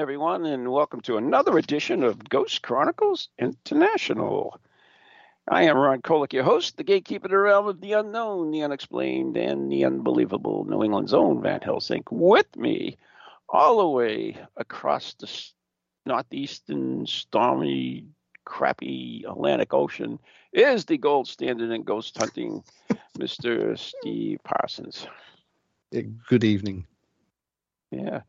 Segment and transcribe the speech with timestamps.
[0.00, 4.58] everyone, and welcome to another edition of Ghost Chronicles International.
[5.46, 8.62] I am Ron Kolick, your host, the gatekeeper of the realm of the unknown, the
[8.62, 12.02] unexplained, and the unbelievable New England's own Van Helsing.
[12.10, 12.96] With me,
[13.50, 15.30] all the way across the
[16.06, 18.06] northeastern, stormy,
[18.46, 20.18] crappy Atlantic Ocean,
[20.54, 22.64] is the gold standard in ghost hunting,
[23.18, 23.78] Mr.
[23.78, 25.06] Steve Parsons.
[25.92, 26.86] Good evening.
[27.90, 28.22] Yeah.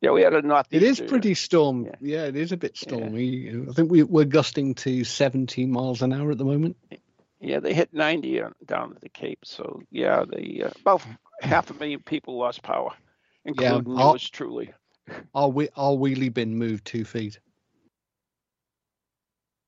[0.00, 0.82] Yeah, we had a northeast.
[0.82, 1.84] It is pretty storm.
[1.84, 1.94] Yeah.
[2.00, 2.24] yeah.
[2.24, 3.24] it is a bit stormy.
[3.24, 3.64] Yeah.
[3.68, 6.76] I think we, we're gusting to 70 miles an hour at the moment.
[7.40, 9.40] Yeah, they hit 90 down at the Cape.
[9.44, 11.02] So yeah, they uh, about
[11.40, 12.92] half a million people lost power,
[13.44, 14.72] including yeah, yours truly.
[15.34, 17.40] Our we our wheelie bin moved two feet.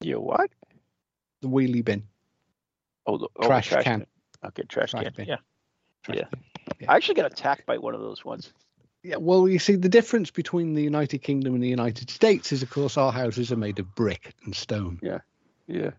[0.01, 0.51] You what?
[1.41, 2.05] The wheelie bin.
[3.07, 4.01] Oh, the oh, trash, trash, can.
[4.01, 4.07] can.
[4.49, 5.13] Okay, trash, trash can.
[5.17, 5.27] Bin.
[5.27, 5.37] Yeah.
[6.05, 6.39] Trash yeah.
[6.79, 6.93] yeah.
[6.93, 8.53] I actually got attacked by one of those ones.
[9.03, 12.63] Yeah, well, you see, the difference between the United Kingdom and the United States is,
[12.63, 15.01] of course, our houses are made of brick and stone.
[15.03, 15.19] Yeah,
[15.67, 15.91] yeah.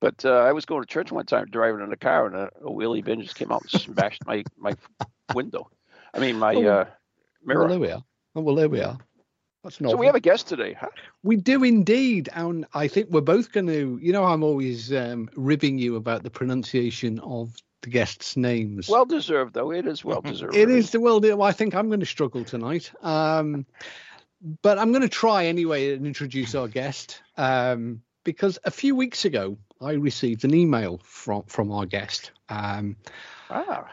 [0.00, 2.50] But uh, I was going to church one time, driving in a car, and a,
[2.62, 4.74] a wheelie bin just came out and smashed my my
[5.34, 5.68] window.
[6.14, 6.84] I mean, my oh, uh,
[7.44, 7.60] mirror.
[7.60, 8.04] Well, there we are.
[8.36, 8.96] Oh, well, there we are.
[9.64, 10.88] That's so we have a guest today, huh?
[11.24, 13.98] We do indeed, and I think we're both going to.
[14.00, 18.88] You know, I'm always um, ribbing you about the pronunciation of the guests' names.
[18.88, 19.70] Well deserved, though.
[19.70, 20.56] It is well deserved.
[20.56, 21.42] it is the well.
[21.42, 23.66] I think I'm going to struggle tonight, um,
[24.62, 29.24] but I'm going to try anyway and introduce our guest um, because a few weeks
[29.24, 32.32] ago I received an email from from our guest.
[32.48, 32.96] Um,
[33.50, 33.88] ah.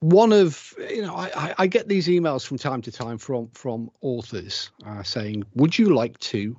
[0.00, 3.90] One of you know I, I get these emails from time to time from from
[4.02, 6.56] authors uh, saying, "Would you like to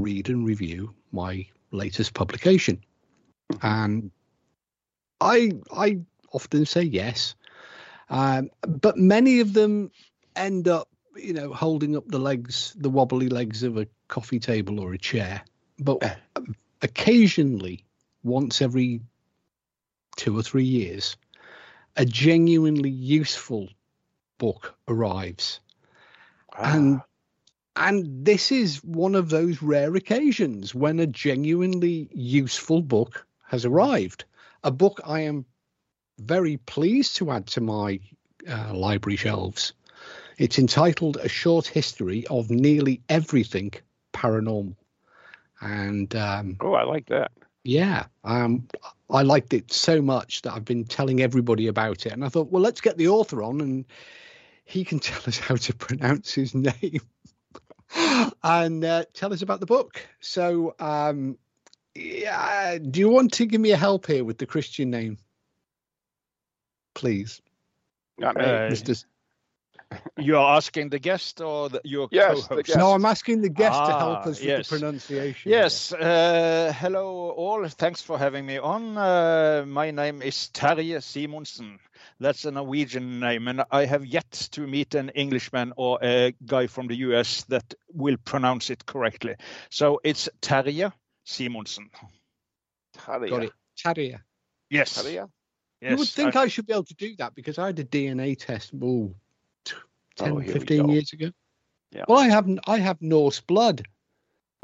[0.00, 2.84] read and review my latest publication?"
[3.62, 4.10] And
[5.20, 5.98] I I
[6.32, 7.34] often say yes,
[8.10, 9.90] um, but many of them
[10.36, 14.80] end up, you know, holding up the legs, the wobbly legs of a coffee table
[14.80, 15.42] or a chair.
[15.78, 16.18] But
[16.82, 17.84] occasionally,
[18.22, 19.00] once every
[20.16, 21.16] two or three years,
[21.96, 23.68] a genuinely useful
[24.38, 25.60] book arrives,
[26.52, 26.76] ah.
[26.76, 27.00] and
[27.76, 34.24] and this is one of those rare occasions when a genuinely useful book has arrived
[34.64, 35.44] a book I am
[36.18, 38.00] very pleased to add to my
[38.48, 39.72] uh, library shelves.
[40.36, 43.72] It's entitled A Short History of Nearly Everything
[44.12, 44.76] Paranormal.
[45.60, 47.32] And um, oh, I like that.
[47.64, 48.68] Yeah, um,
[49.10, 52.12] I liked it so much that I've been telling everybody about it.
[52.12, 53.84] And I thought, well, let's get the author on and
[54.64, 57.00] he can tell us how to pronounce his name
[58.42, 60.00] and uh, tell us about the book.
[60.20, 61.38] So um,
[61.94, 65.18] yeah, do you want to give me a help here with the Christian name,
[66.94, 67.40] please?
[68.18, 69.04] Not me, uh, Mr.
[70.18, 72.76] You are asking the guest or the, your yes, co-host?
[72.76, 74.58] No, I'm asking the guest ah, to help us yes.
[74.58, 75.50] with the pronunciation.
[75.50, 75.92] Yes.
[75.92, 77.66] Uh, hello, all.
[77.68, 78.98] Thanks for having me on.
[78.98, 81.78] Uh, my name is Terje Simonsen.
[82.20, 86.66] That's a Norwegian name, and I have yet to meet an Englishman or a guy
[86.66, 89.36] from the US that will pronounce it correctly.
[89.70, 90.92] So it's Terje
[91.28, 91.90] Simonsen.
[92.96, 93.30] Tarja.
[93.30, 93.52] Got it.
[93.76, 94.20] Tarja.
[94.70, 95.02] Yes.
[95.02, 95.28] Tarja?
[95.80, 95.90] Yes.
[95.90, 97.84] You would think I, I, should be able to do that because I had a
[97.84, 99.14] DNA test oh,
[100.16, 101.30] 10, oh, 15 years ago.
[101.92, 102.04] Yeah.
[102.08, 102.60] Well, I haven't.
[102.66, 103.86] I have Norse blood.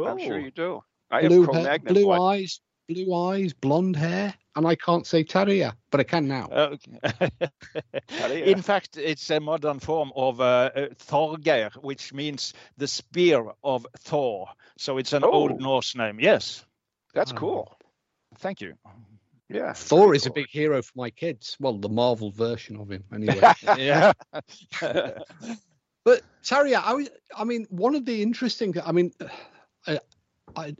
[0.05, 0.83] I'm sure you do.
[1.11, 5.75] I blue have hair, blue eyes, blue eyes, blonde hair, and I can't say Tarja,
[5.91, 6.49] but I can now.
[6.51, 7.31] Okay.
[8.51, 13.87] In fact, it's a modern form of uh, uh, Thorgeir, which means the spear of
[13.99, 14.49] Thor.
[14.79, 15.31] So it's an oh.
[15.31, 16.21] old Norse name.
[16.21, 16.65] Yes.
[17.15, 17.37] That's oh.
[17.37, 17.79] cool.
[18.39, 18.75] Thank you.
[19.49, 19.73] Yeah.
[19.73, 20.33] Thor is cool.
[20.33, 21.57] a big hero for my kids.
[21.61, 23.41] Well, the Marvel version of him, anyway.
[23.79, 24.13] yeah.
[24.81, 29.13] but Tarja, I was, I mean, one of the interesting, I mean,
[29.87, 29.99] I,
[30.57, 30.77] I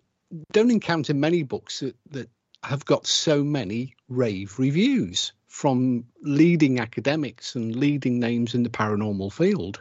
[0.53, 2.29] don't encounter many books that, that
[2.63, 9.33] have got so many rave reviews from leading academics and leading names in the paranormal
[9.33, 9.81] field.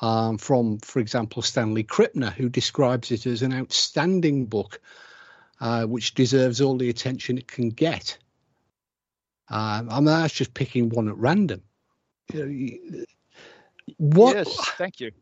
[0.00, 4.80] Um, from, for example, Stanley Krippner, who describes it as an outstanding book
[5.60, 8.18] uh, which deserves all the attention it can get.
[9.48, 11.62] Um, I mean, that's just picking one at random.
[13.98, 14.36] What?
[14.36, 15.12] Yes, thank you.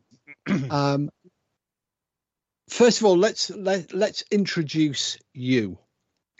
[0.69, 1.09] um,
[2.69, 5.77] first of all, let's let, let's introduce you.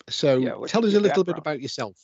[0.09, 1.95] So Yeah, tell us a little bit about yourself.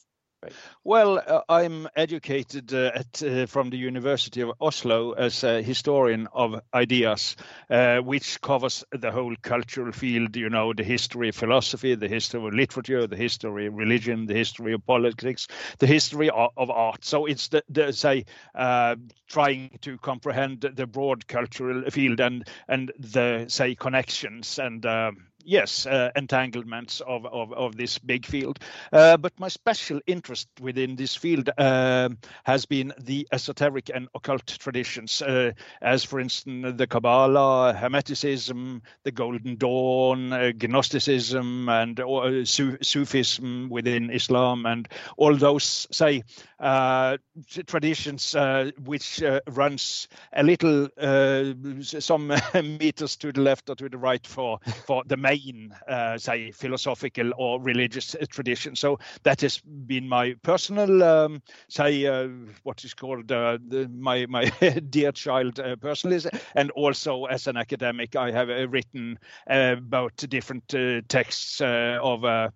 [0.84, 6.28] Well, uh, I'm educated uh, at uh, from the University of Oslo as a historian
[6.34, 7.36] of ideas,
[7.70, 10.36] uh, which covers the whole cultural field.
[10.36, 14.34] You know, the history of philosophy, the history of literature, the history of religion, the
[14.34, 15.48] history of politics,
[15.78, 17.06] the history of, of art.
[17.06, 18.96] So it's the, the say uh,
[19.28, 24.84] trying to comprehend the broad cultural field and and the say connections and.
[24.86, 28.60] Um, yes, uh, entanglements of, of, of this big field.
[28.92, 34.46] Uh, but my special interest within this field um has been the esoteric and occult
[34.46, 35.52] traditions, uh,
[35.82, 43.70] as for instance the Kabbalah, Hermeticism, the Golden Dawn, uh, Gnosticism, and uh, Su- Sufism
[43.70, 44.88] within Islam, and
[45.18, 46.24] all those say
[46.60, 47.18] uh,
[47.66, 52.28] traditions uh, which uh, runs a little uh, some
[52.80, 57.32] meters to the left or to the right for for the main uh, say philosophical
[57.38, 58.76] or religious uh, tradition.
[58.76, 62.28] So that has been my personal um, say uh,
[62.64, 64.46] what is called uh, the, my my
[64.90, 70.76] dear child uh, personalism, and also as an academic, I have written about different
[71.08, 72.52] texts of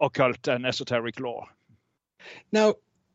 [0.00, 1.46] occult and esoteric law.
[2.52, 2.74] Now,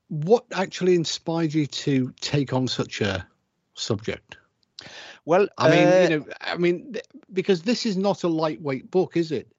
[0.10, 3.28] what actually inspired you to take on such a
[3.74, 4.38] subject?
[5.26, 8.90] Well, I mean, uh, you know, I mean, th- because this is not a lightweight
[8.90, 9.52] book, is it?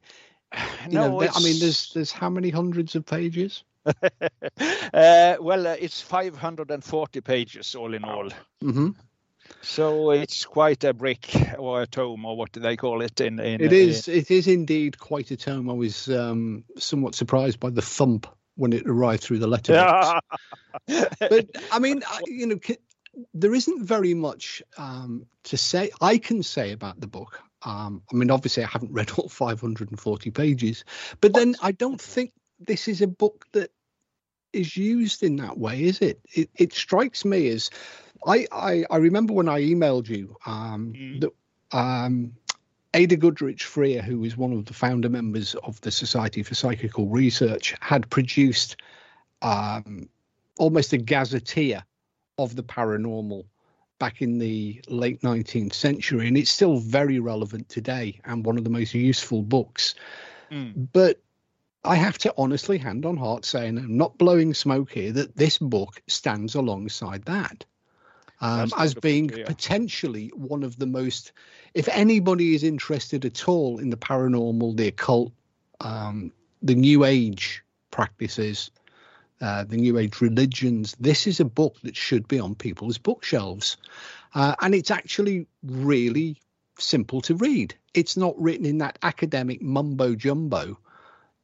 [0.88, 3.64] You no, know, th- I mean, there's there's how many hundreds of pages?
[3.84, 8.30] uh, well, uh, it's 540 pages all in all.
[8.60, 8.90] hmm
[9.62, 13.38] So it's quite a brick or a tome or what do they call it in
[13.40, 15.68] in It is it is indeed quite a tome.
[15.70, 18.26] I was um, somewhat surprised by the thump
[18.56, 20.14] when it arrived through the letterbox.
[21.28, 22.58] but I mean, I, you know,
[23.34, 25.90] there isn't very much um, to say.
[26.00, 27.40] I can say about the book.
[27.62, 30.84] Um, I mean, obviously, I haven't read all 540 pages,
[31.20, 33.70] but then I don't think this is a book that
[34.52, 36.20] is used in that way, is it?
[36.32, 37.70] It, it strikes me as
[38.26, 41.20] I, I I remember when I emailed you um, Mm.
[41.20, 41.30] that
[41.76, 42.32] um,
[42.94, 47.06] Ada Goodrich Freer, who is one of the founder members of the Society for Psychical
[47.08, 48.76] Research, had produced
[49.42, 50.08] um,
[50.58, 51.84] almost a gazetteer
[52.38, 53.44] of the paranormal
[53.98, 58.64] back in the late 19th century, and it's still very relevant today and one of
[58.64, 59.94] the most useful books.
[60.50, 60.88] Mm.
[60.92, 61.20] But
[61.84, 65.36] I have to honestly, hand on heart, say, and I'm not blowing smoke here, that
[65.36, 67.64] this book stands alongside that.
[68.40, 71.32] Um, as being potentially one of the most,
[71.74, 75.32] if anybody is interested at all in the paranormal, the occult,
[75.80, 76.32] um,
[76.62, 78.70] the New Age practices,
[79.40, 83.76] uh, the New Age religions, this is a book that should be on people's bookshelves.
[84.34, 86.36] Uh, and it's actually really
[86.78, 87.74] simple to read.
[87.94, 90.78] It's not written in that academic mumbo jumbo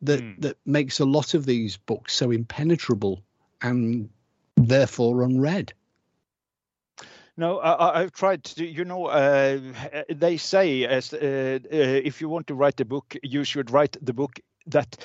[0.02, 0.40] that, Hmm.
[0.40, 3.22] that makes a lot of these books so impenetrable
[3.62, 4.10] and
[4.56, 5.72] therefore unread.
[7.36, 8.64] No, I, I- I've tried to.
[8.64, 9.58] You know, uh,
[10.08, 13.96] they say as uh, uh, if you want to write a book, you should write
[14.00, 14.96] the book that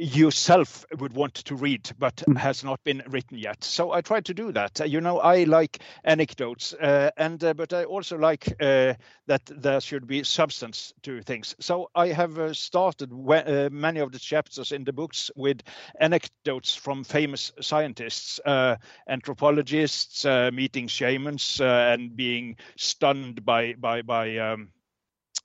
[0.00, 2.36] yourself would want to read, but Mm.
[2.36, 3.62] has not been written yet.
[3.64, 4.80] So I tried to do that.
[4.80, 8.94] Uh, You know, I like anecdotes, uh, and uh, but I also like uh,
[9.26, 11.54] that there should be substance to things.
[11.60, 15.60] So I have uh, started we- uh, many of the chapters in the books with
[16.00, 18.76] anecdotes from famous scientists, uh,
[19.06, 24.38] anthropologists, uh, meeting shamans, uh, and being stunned by by by.
[24.38, 24.72] Um,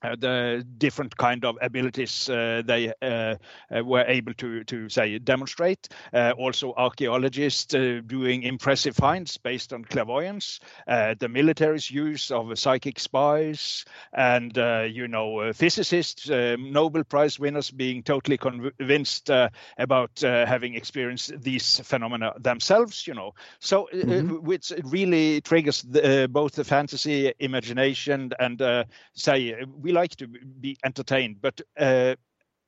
[0.02, 3.34] the different kind of abilities uh, they uh,
[3.70, 5.88] uh, were able to to say demonstrate.
[6.12, 10.60] Uh, also, archaeologists uh, doing impressive finds based on clairvoyance.
[10.86, 17.04] Uh, the military's use of psychic spies, and uh, you know, uh, physicists, uh, Nobel
[17.04, 19.48] Prize winners being totally convinced uh,
[19.78, 23.06] about uh, having experienced these phenomena themselves.
[23.06, 24.36] You know, so uh, Mhm.
[24.40, 28.84] which really triggers the, uh, both the fantasy, imagination, and uh,
[29.14, 32.16] say uh, we like to be entertained, but uh,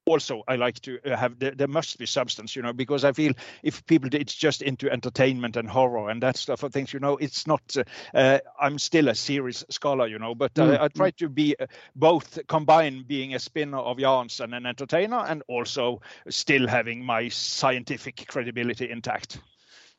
[0.07, 3.13] also I like to uh, have there, there must be substance, you know, because I
[3.13, 3.33] feel
[3.63, 7.17] if people it's just into entertainment and horror and that stuff of things, you know,
[7.17, 7.77] it's not.
[7.77, 7.85] Uh,
[8.15, 11.57] uh, I'm still a serious scholar, you know, but Mm, uh, I try to be
[11.95, 17.29] both combine being a spinner of yarns and an entertainer, and also still having my
[17.29, 19.41] scientific credibility intact.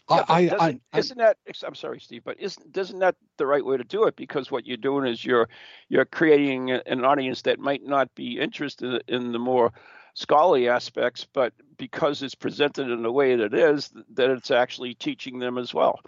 [0.09, 1.37] Yeah, I, I, doesn't- I, isn't that?
[1.65, 4.15] I'm sorry, Steve, but isn't isn't that the right way to do it?
[4.15, 5.49] Because what you're doing is you're
[5.87, 9.71] you're creating an audience that might not be interested in the more
[10.15, 14.93] scholarly aspects, but because it's presented in the way that it is, that it's actually
[14.95, 15.99] teaching them as well.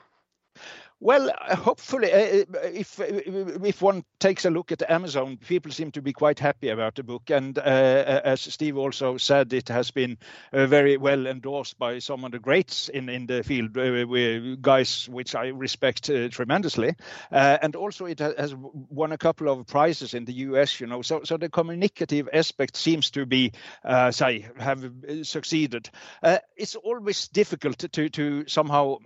[1.04, 5.90] Well, uh, hopefully, uh, uh, if if one takes a look at Amazon, people seem
[5.94, 7.32] to be quite happy about the book.
[7.32, 10.20] And uh, as Steve also said, it has been
[10.54, 15.10] uh, very well endorsed by some of the greats in in the field, uh, guys
[15.10, 16.94] which I respect tremendously.
[17.32, 20.80] and also, it has won a couple of prizes in the U.S.
[20.80, 23.54] You know, so so the communicative aspect seems to be,
[24.12, 24.92] say, have
[25.24, 25.90] succeeded.
[26.56, 28.98] it's always difficult to to somehow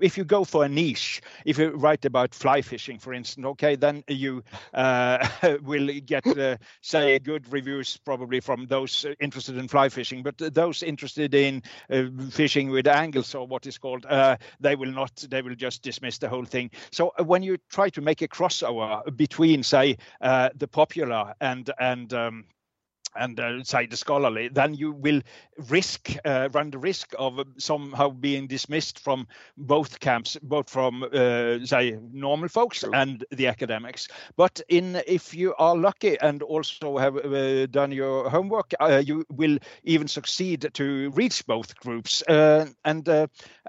[0.00, 1.22] if you go for a niche.
[1.44, 5.26] If you write about fly fishing, for instance, okay, then you uh,
[5.62, 10.22] will get, uh, say, good reviews probably from those interested in fly fishing.
[10.22, 14.92] But those interested in uh, fishing with angles or what is called, uh, they will
[14.92, 15.16] not.
[15.30, 16.70] They will just dismiss the whole thing.
[16.92, 21.70] So uh, when you try to make a crossover between, say, uh, the popular and
[21.80, 22.44] and um,
[23.18, 25.20] and uh, say the scholarly, then you will
[25.68, 31.64] risk uh, run the risk of somehow being dismissed from both camps, both from uh,
[31.64, 32.90] say normal folks True.
[32.92, 34.08] and the academics.
[34.36, 39.24] But in if you are lucky and also have uh, done your homework, uh, you
[39.30, 42.22] will even succeed to reach both groups.
[42.28, 43.08] Uh, and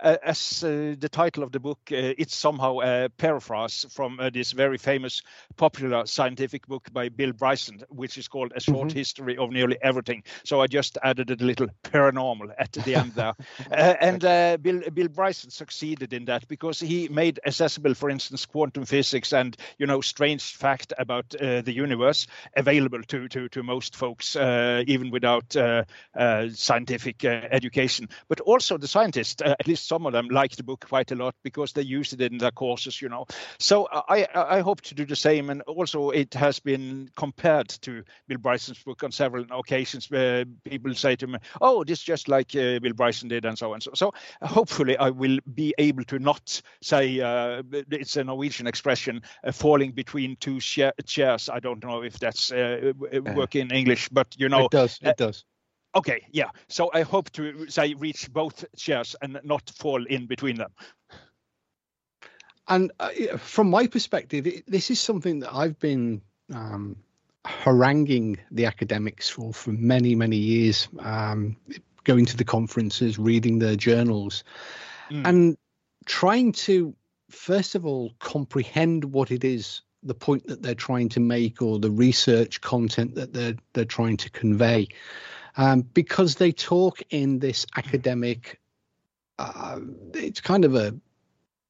[0.04, 5.22] as the title of the book, it's somehow a paraphrase from this very famous
[5.56, 8.98] popular scientific book by Bill Bryson, which is called A Short mm-hmm.
[8.98, 10.24] History of nearly everything.
[10.44, 13.34] So I just added a little paranormal at the end there.
[13.72, 18.46] uh, and uh, Bill, Bill Bryson succeeded in that because he made accessible, for instance,
[18.46, 23.64] quantum physics and you know strange fact about uh, the universe available to to to
[23.64, 25.84] most folks, uh, even without uh,
[26.16, 28.10] uh, scientific education.
[28.30, 31.36] But also the scientists, at least some of them, like the book quite a lot
[31.44, 33.02] because they use it in their courses.
[33.02, 33.26] You know,
[33.60, 35.50] so I I hope to do the same.
[35.50, 40.94] And also it has been compared to Bill Bryson's book on several occasions where people
[40.94, 43.82] say to me, "Oh, this is just like uh, Bill Bryson did," and so on.
[43.82, 49.22] So, so hopefully, I will be able to not say uh, it's a Norwegian expression,
[49.44, 51.50] uh, falling between two chairs.
[51.50, 52.94] I don't know if that's uh,
[53.36, 55.00] work in English, but you know, it does.
[55.02, 55.46] It does.
[55.96, 56.50] Okay, yeah.
[56.68, 60.72] So I hope to say reach both chairs and not fall in between them.
[62.68, 66.22] And uh, from my perspective, it, this is something that I've been
[66.54, 66.98] um,
[67.46, 71.58] haranguing the academics for for many many years, um,
[72.04, 74.44] going to the conferences, reading their journals,
[75.10, 75.26] mm.
[75.26, 75.58] and
[76.06, 76.96] trying to
[77.30, 81.80] first of all comprehend what it is the point that they're trying to make or
[81.80, 84.88] the research content that they're they're trying to convey
[85.58, 88.60] um, because they talk in this academic
[89.40, 89.80] uh,
[90.14, 90.96] it's kind of a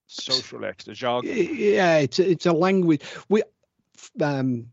[0.08, 1.32] social extra jargon.
[1.36, 3.02] Yeah, it's it's a language.
[3.30, 3.44] We
[4.22, 4.68] um,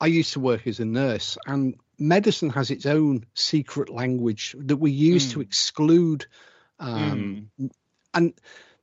[0.00, 4.76] I used to work as a nurse, and medicine has its own secret language that
[4.76, 5.32] we use mm.
[5.32, 6.26] to exclude.
[6.78, 7.70] Um, mm.
[8.14, 8.34] And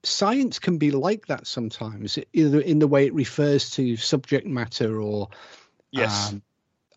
[0.04, 5.02] science can be like that sometimes, either in the way it refers to subject matter
[5.02, 5.30] or
[5.92, 6.32] yes.
[6.32, 6.42] Um,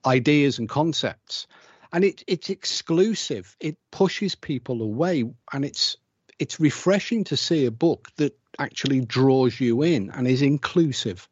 [0.04, 1.46] ideas and concepts.
[1.92, 3.56] And it, it's exclusive.
[3.60, 5.96] It pushes people away, and it's
[6.38, 11.28] it's refreshing to see a book that actually draws you in and is inclusive.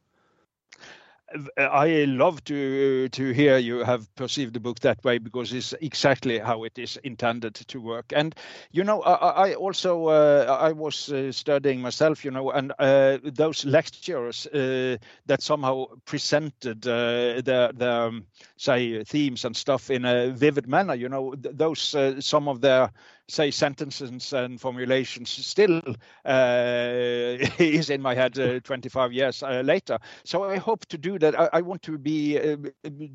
[1.58, 6.38] I love to to hear you have perceived the book that way because it's exactly
[6.38, 8.12] how it is intended to work.
[8.16, 8.34] And
[8.72, 13.18] you know, I, I also uh, I was uh, studying myself, you know, and uh,
[13.24, 20.04] those lecturers uh, that somehow presented uh, the the um, say themes and stuff in
[20.06, 22.90] a vivid manner, you know, th- those uh, some of their
[23.28, 25.82] say sentences and formulations still
[26.24, 29.98] uh, is in my head uh, 25 years uh, later.
[30.24, 31.38] So I hope to do that.
[31.38, 32.56] I, I want to be, uh,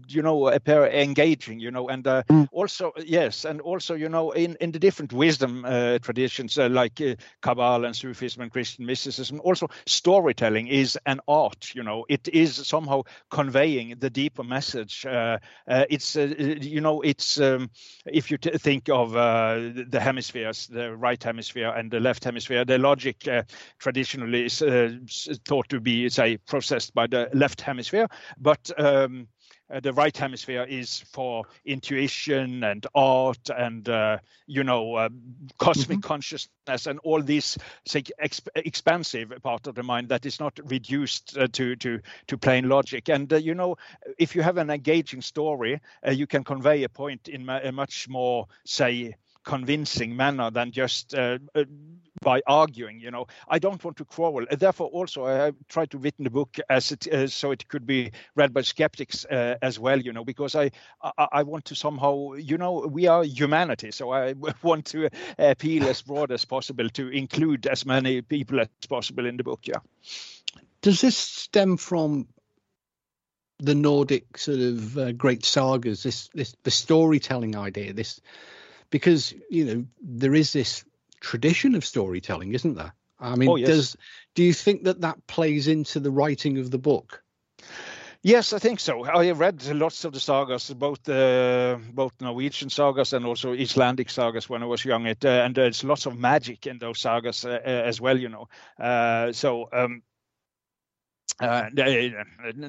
[0.07, 2.47] you know, a pair engaging, you know, and uh, mm.
[2.51, 7.01] also yes, and also you know, in in the different wisdom uh, traditions like
[7.41, 11.73] Kabbalah and Sufism and Christian mysticism, also storytelling is an art.
[11.73, 15.05] You know, it is somehow conveying the deeper message.
[15.67, 17.71] it's you know, it's um,
[18.05, 22.65] if you t- think of the hemispheres, the right hemisphere and the left hemisphere.
[22.65, 23.43] The logic uh,
[23.79, 24.97] traditionally is uh,
[25.45, 28.07] thought to be, say, processed by the left hemisphere,
[28.37, 29.27] but um,
[29.73, 35.09] uh, the right hemisphere is for intuition and art and uh, you know uh,
[35.57, 36.07] cosmic mm-hmm.
[36.07, 41.37] consciousness and all these say, exp- expansive part of the mind that is not reduced
[41.37, 43.75] uh, to to to plain logic and uh, you know
[44.17, 48.07] if you have an engaging story uh, you can convey a point in a much
[48.09, 51.63] more say convincing manner than just uh, uh,
[52.21, 52.99] by arguing.
[52.99, 54.45] You know, I don't want to quarrel.
[54.49, 58.11] Therefore, also I tried to written the book as it uh, so it could be
[58.35, 59.99] read by skeptics uh, as well.
[59.99, 60.71] You know, because I,
[61.01, 64.33] I, I want to somehow you know we are humanity, so I
[64.63, 69.37] want to appeal as broad as possible to include as many people as possible in
[69.37, 69.61] the book.
[69.63, 69.79] Yeah.
[70.81, 72.27] Does this stem from
[73.59, 76.03] the Nordic sort of uh, great sagas?
[76.03, 77.93] This this the storytelling idea.
[77.93, 78.19] This
[78.93, 80.85] because you know there is this
[81.19, 82.93] tradition of storytelling, isn't there?
[83.19, 83.69] I mean, oh, yes.
[83.69, 83.97] does
[84.35, 87.23] do you think that that plays into the writing of the book?
[88.21, 89.03] Yes, I think so.
[89.03, 94.47] I read lots of the sagas, both uh, both Norwegian sagas and also Icelandic sagas
[94.47, 95.07] when I was young.
[95.07, 98.47] It, uh, and there's lots of magic in those sagas uh, as well, you know.
[98.79, 100.03] Uh, so um,
[101.43, 101.69] uh,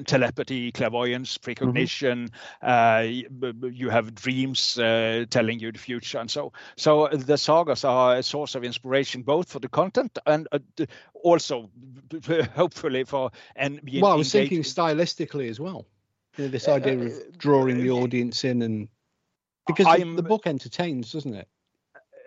[0.05, 2.29] telepathy, clairvoyance, precognition.
[2.61, 3.53] Mm-hmm.
[3.61, 8.17] Uh, you have dreams uh, telling you the future, and so so the sagas are
[8.17, 10.59] a source of inspiration both for the content and uh,
[11.23, 11.69] also
[12.55, 15.85] hopefully for and being well, I was thinking stylistically as well.
[16.37, 18.89] You know, this idea of uh, drawing the audience in and
[19.67, 21.47] because the book entertains, doesn't it?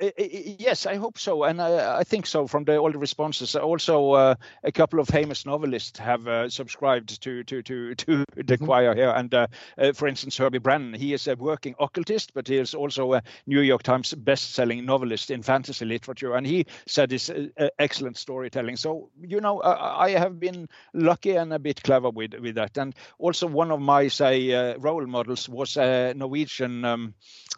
[0.01, 3.57] Yes, I hope so, and I, I, think so from the, all the responses.
[3.57, 8.43] Also, uh, a couple of famous novelists have uh, subscribed to to to to the
[8.43, 8.65] mm-hmm.
[8.65, 9.47] choir here, and uh,
[9.79, 10.95] uh, for instance, Herbie Brennan.
[10.95, 15.31] He is a working occultist, but he is also a New York Times best-selling novelist
[15.31, 18.77] in fantasy literature, and he said it's uh, excellent storytelling.
[18.77, 22.95] So you know, I have been lucky and a bit clever with with that, and
[23.19, 26.85] also one of my say uh, role models was a Norwegian.
[26.85, 27.15] Um,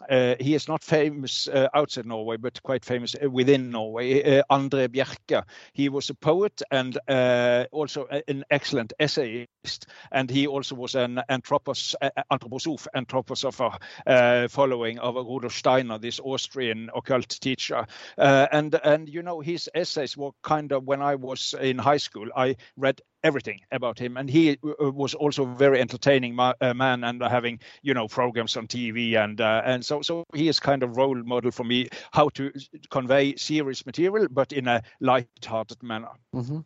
[0.09, 4.39] he is not famous outside Norway Norway, but quite famous uh, within Norway.
[4.39, 5.43] Uh, André Bjerke.
[5.73, 11.21] He was a poet and uh, also an excellent essayist, and he also was an
[11.29, 11.95] anthropos,
[12.31, 17.85] anthroposoph, anthroposopher, uh, following of Rudolf Steiner, this Austrian occult teacher.
[18.17, 21.97] Uh, and and you know his essays were kind of when I was in high
[21.99, 26.53] school, I read everything about him and he uh, was also a very entertaining ma-
[26.61, 30.47] uh, man and having you know programs on tv and uh, and so so he
[30.47, 32.51] is kind of role model for me how to
[32.89, 36.59] convey serious material but in a light-hearted manner mm-hmm.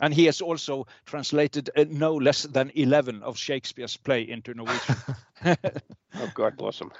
[0.00, 4.96] And he has also translated uh, no less than 11 of Shakespeare's play into Norwegian.
[5.44, 6.92] oh, God bless him.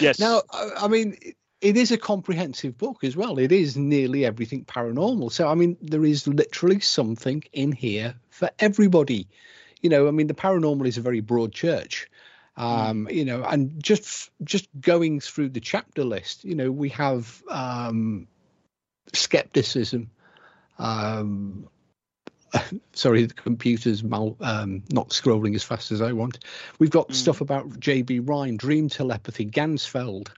[0.00, 0.20] Yes.
[0.20, 1.16] Now, I mean,
[1.60, 3.38] it is a comprehensive book as well.
[3.38, 5.32] It is nearly everything paranormal.
[5.32, 9.28] So, I mean, there is literally something in here for everybody.
[9.80, 12.08] You know, I mean, the paranormal is a very broad church.
[12.56, 13.14] Um, mm.
[13.14, 18.28] You know, and just just going through the chapter list, you know, we have um,
[19.12, 20.10] skepticism.
[20.78, 21.68] Um,
[22.92, 26.38] sorry, the computer's mal, um, not scrolling as fast as I want.
[26.78, 27.14] We've got mm.
[27.14, 28.20] stuff about J.B.
[28.20, 30.28] Rhine, dream telepathy, Ganzfeld,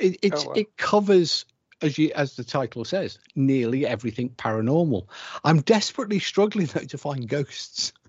[0.00, 1.44] it it, oh, it covers
[1.82, 5.06] as you as the title says, nearly everything paranormal.
[5.44, 7.92] I'm desperately struggling though to find ghosts.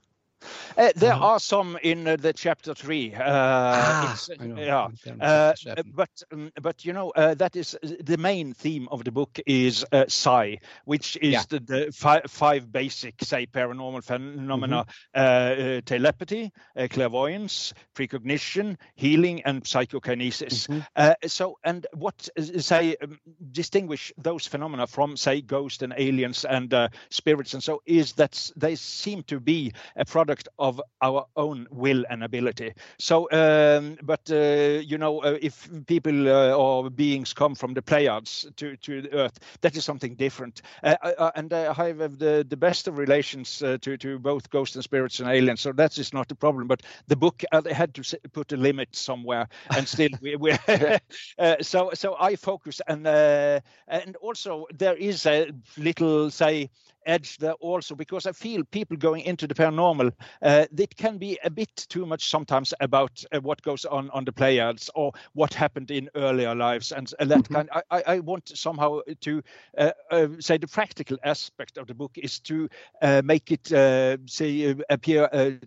[0.78, 3.13] Uh, there uh are some in uh, the chapter three.
[3.13, 4.88] Uh, ah, yeah,
[5.19, 5.54] uh,
[5.93, 9.86] but um, but you know uh, that is the main theme of the book is
[10.08, 11.43] psi, which is yeah.
[11.50, 15.80] the, the fi- five basic say paranormal phenomena: mm-hmm.
[15.86, 16.52] telepathy,
[16.89, 20.67] clairvoyance, precognition, healing, and psychokinesis.
[20.67, 21.28] Mm-hmm.
[21.28, 23.19] so, and what say um,
[23.52, 26.73] distinguish those phenomena from say ghosts and aliens and
[27.10, 31.67] spirits and so is that they seem to be a product of of our own
[31.71, 32.73] will and ability.
[33.00, 37.82] So, um, but uh, you know, uh, if people uh, or beings come from the
[37.82, 40.62] Pleiades to to the Earth, that is something different.
[40.84, 44.76] Uh, uh, and I have the the best of relations uh, to to both ghosts
[44.76, 46.67] and spirits and aliens, so that is not a problem.
[46.67, 50.52] But the book had to put a limit somewhere, and still we, we
[51.62, 56.69] so so I focus and and also there is a little say
[57.08, 61.39] edge there also because I feel people going into the paranormal, uh, it can be
[61.43, 65.54] a bit too much sometimes about uh, what goes on on the Pleiades or what
[65.54, 67.54] happened in earlier lives and, that mm-hmm.
[67.54, 67.70] kind.
[67.91, 69.43] I, I want somehow to
[69.78, 72.70] uh, uh, say the practical aspect of the book is to
[73.02, 75.60] uh, make it uh, say appear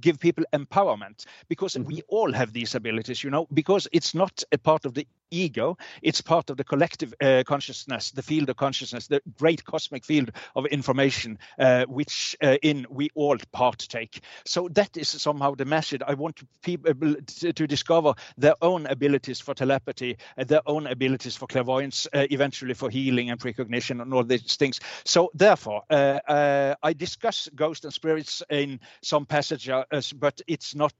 [0.00, 1.88] give people empowerment because mm-hmm.
[1.88, 5.76] we all have these abilities, you know, because it's not a part of the ego.
[6.02, 10.30] It's part of the collective uh, consciousness, the field of consciousness, the great cosmic field
[10.54, 14.20] of information, uh, which uh, in we all partake.
[14.44, 16.02] So that is somehow the message.
[16.06, 21.36] I want people to, to discover their own abilities for telepathy, uh, their own abilities
[21.36, 24.80] for clairvoyance, uh, eventually for healing and precognition and all these things.
[25.04, 30.92] So therefore, uh, I discuss ghosts and spirits in some passages, but it's not.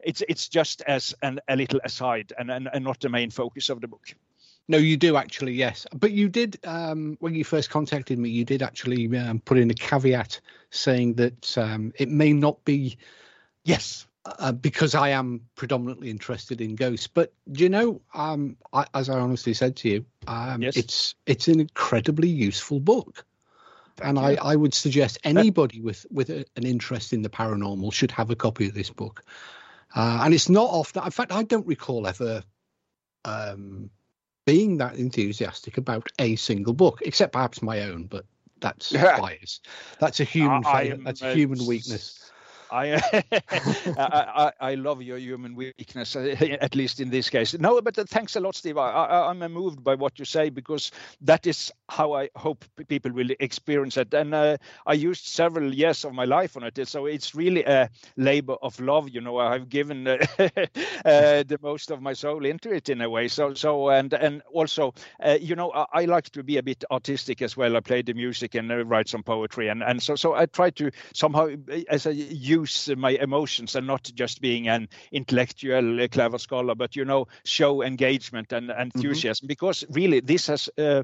[0.00, 3.55] it's it's just as an, a little aside and, and, and not the main focus
[3.70, 4.14] of the book.
[4.68, 5.86] No, you do actually, yes.
[5.94, 8.30] But you did um, when you first contacted me.
[8.30, 10.40] You did actually um, put in a caveat
[10.70, 12.98] saying that um, it may not be
[13.64, 17.06] yes uh, because I am predominantly interested in ghosts.
[17.06, 20.76] But do you know, um, I, as I honestly said to you, um, Yes.
[20.76, 23.24] it's it's an incredibly useful book,
[24.02, 24.18] and.
[24.18, 28.30] I, I would suggest anybody with with a, an interest in the paranormal should have
[28.30, 29.22] a copy of this book.
[29.94, 31.04] Uh, and it's not often.
[31.04, 32.42] In fact, I don't recall ever
[33.26, 33.90] um,
[34.46, 38.04] being that enthusiastic about a single book, except perhaps my own.
[38.06, 38.24] But
[38.60, 39.60] that's bias.
[39.98, 40.62] That's a human.
[40.64, 42.25] I- that's a human weakness.
[42.70, 43.00] I,
[43.96, 47.54] I, I love your human weakness, uh, at least in this case.
[47.58, 48.76] No, but uh, thanks a lot, Steve.
[48.78, 53.30] I, I'm moved by what you say because that is how I hope people will
[53.40, 54.12] experience it.
[54.14, 57.88] And uh, I used several years of my life on it, so it's really a
[58.16, 59.08] labor of love.
[59.10, 63.08] You know, I've given uh, uh, the most of my soul into it in a
[63.08, 63.28] way.
[63.28, 66.84] So, so and and also, uh, you know, I, I like to be a bit
[66.90, 67.76] artistic as well.
[67.76, 70.90] I play the music and write some poetry, and and so so I try to
[71.14, 71.48] somehow,
[71.88, 72.10] as I
[72.60, 77.26] use my emotions and not just being an intellectual uh, clever scholar, but you know,
[77.44, 81.02] show engagement and enthusiasm because really this has uh,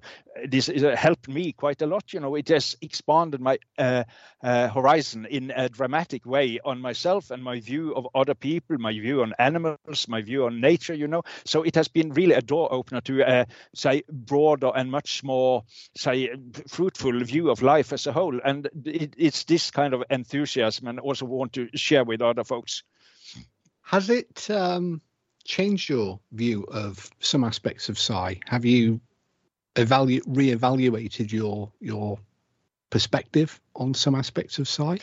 [0.48, 2.12] this has uh, helped me quite a lot.
[2.12, 4.04] You know, it has expanded my uh,
[4.42, 8.92] uh, horizon in a dramatic way on myself and my view of other people, my
[8.92, 10.94] view on animals, my view on nature.
[10.94, 14.90] You know, so it has been really a door opener to uh, say broader and
[14.90, 15.64] much more
[15.96, 16.30] say
[16.68, 18.40] fruitful view of life as a whole.
[18.44, 22.85] And it, it's this kind of enthusiasm and also want to share with other folks.
[23.83, 25.00] Has it um,
[25.44, 28.38] changed your view of some aspects of psi?
[28.46, 29.00] Have you
[29.74, 32.18] evalu- reevaluated your your
[32.90, 34.98] perspective on some aspects of psi?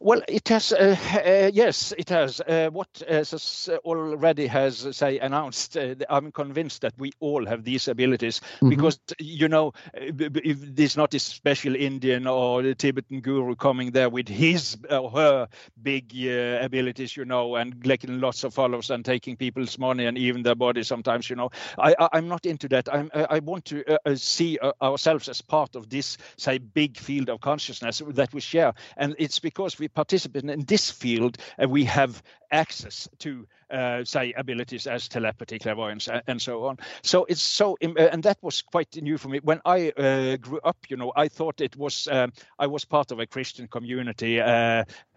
[0.00, 0.72] Well, it has.
[0.72, 2.40] Uh, uh, yes, it has.
[2.40, 7.64] Uh, what as already has uh, say announced, uh, I'm convinced that we all have
[7.64, 8.68] these abilities Mhm.
[8.68, 10.00] because you know, uh,
[10.44, 15.10] if there's not this special Indian or the Tibetan guru coming there with his or
[15.10, 15.48] her
[15.82, 20.16] big uh, abilities, you know, and getting lots of followers and taking people's money and
[20.16, 21.50] even their bodies sometimes, you know.
[21.78, 22.88] I, I'm not into that.
[22.92, 26.58] I'm I I want to uh, uh, see uh, ourselves as part of this say
[26.58, 31.38] big field of consciousness that we share, and it's because we participate in this field
[31.58, 36.78] and we have access to uh, say abilities as telepathy, clairvoyance, and so on.
[37.02, 39.40] So it's so, uh, and that was quite new for me.
[39.42, 43.12] When I uh, grew up, you know, I thought it was um, I was part
[43.12, 44.40] of a Christian community,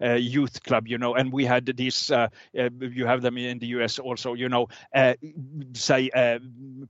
[0.00, 2.10] youth club, you know, and we had these.
[2.52, 3.98] You have them in the U.S.
[3.98, 5.14] also, you know, uh,
[5.72, 6.10] say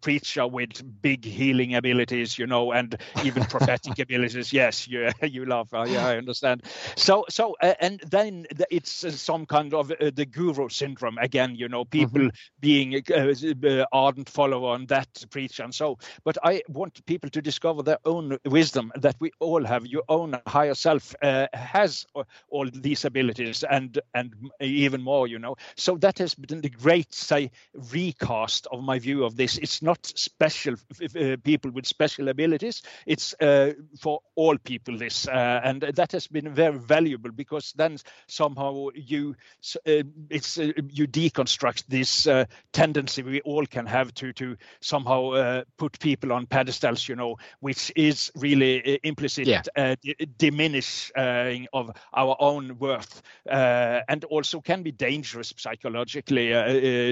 [0.00, 4.52] preacher with big healing abilities, you know, and even prophetic abilities.
[4.52, 5.72] Yes, you you laugh.
[5.72, 6.62] Uh, yeah, I understand.
[6.96, 11.54] So so uh, and then it's some kind of uh, the guru syndrome again.
[11.56, 13.34] You know, people being uh,
[13.66, 15.98] uh, ardent follower on that preacher and so.
[16.24, 19.86] But I want people to discover their own wisdom that we all have.
[19.86, 22.06] Your own higher self uh, has
[22.48, 25.26] all these abilities and and even more.
[25.26, 27.50] You know, so that has been the great say
[27.92, 29.58] recast of my view of this.
[29.58, 30.74] It's not special
[31.18, 32.82] uh, people with special abilities.
[33.06, 37.96] It's uh, for all people this, uh, and that has been very valuable because then
[38.26, 39.34] somehow you
[39.86, 45.30] uh, it's uh, you deconstruct this uh, tendency we all can have to to somehow
[45.32, 49.62] uh, put people on pedestals, you know, which is really uh, implicit Yeah.
[49.76, 49.96] uh,
[50.38, 56.52] diminishing of our own worth, uh, and also can be dangerous psychologically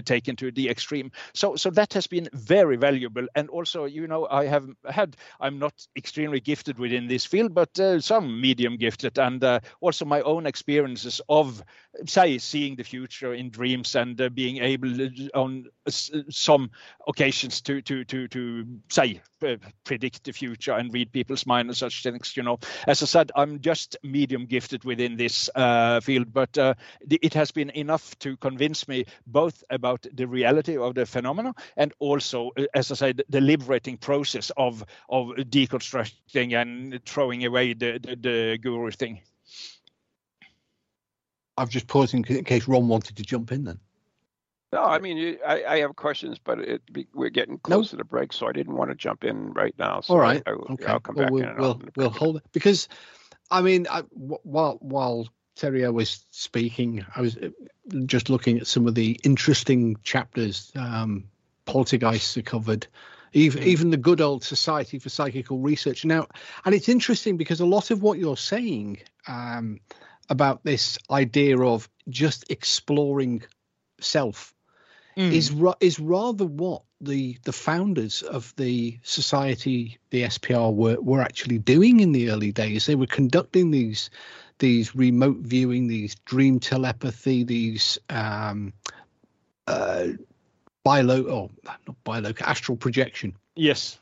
[0.03, 1.11] taken to the extreme.
[1.35, 5.17] So, so that has been very valuable, and also, you know, I have had.
[5.41, 10.05] I'm not extremely gifted within this field, but uh, some medium gifted, and uh, also
[10.05, 11.63] my own experiences of,
[12.07, 14.91] say, seeing the future in dreams and uh, being able
[15.35, 16.71] on some
[17.07, 21.77] occasions to to to to say uh, predict the future and read people's mind and
[21.77, 22.37] such things.
[22.37, 26.75] You know, as I said, I'm just medium gifted within this uh, field, but uh,
[27.11, 31.93] it has been enough to convince me both about the reality of the phenomena and
[31.99, 37.99] also, uh, as I said, the liberating process of of deconstructing and throwing away the
[37.99, 39.21] the, the guru thing.
[41.61, 43.65] I've just paused in, case Ron wanted to jump in.
[43.65, 43.79] Then
[44.73, 48.33] No, I mean, I, I have questions, but it, we're getting close to the break,
[48.33, 50.01] so I didn't want to jump in right now.
[50.01, 50.87] So all right, I, I, okay.
[50.87, 51.57] I'll come well, back we'll in.
[51.57, 52.89] we'll, we'll hold it because,
[53.51, 57.51] I mean, I, while while Terrio was speaking, I was uh,
[58.07, 60.73] just looking at some of the interesting chapters.
[60.75, 61.25] Um,
[61.67, 62.87] poltergeists are covered.
[63.33, 66.05] Even, even the good old Society for Psychical Research.
[66.05, 66.27] Now,
[66.65, 69.79] and it's interesting because a lot of what you're saying um,
[70.31, 73.43] about this idea of just exploring
[74.01, 74.55] self
[75.17, 75.33] Mm.
[75.33, 81.59] is is rather what the the founders of the society, the SPR, were were actually
[81.59, 82.87] doing in the early days.
[82.87, 84.11] They were conducting these
[84.59, 88.73] these remote viewing, these dream telepathy, these um,
[89.67, 90.09] uh,
[90.87, 93.37] bilo or not bilo astral projection.
[93.57, 93.99] Yes.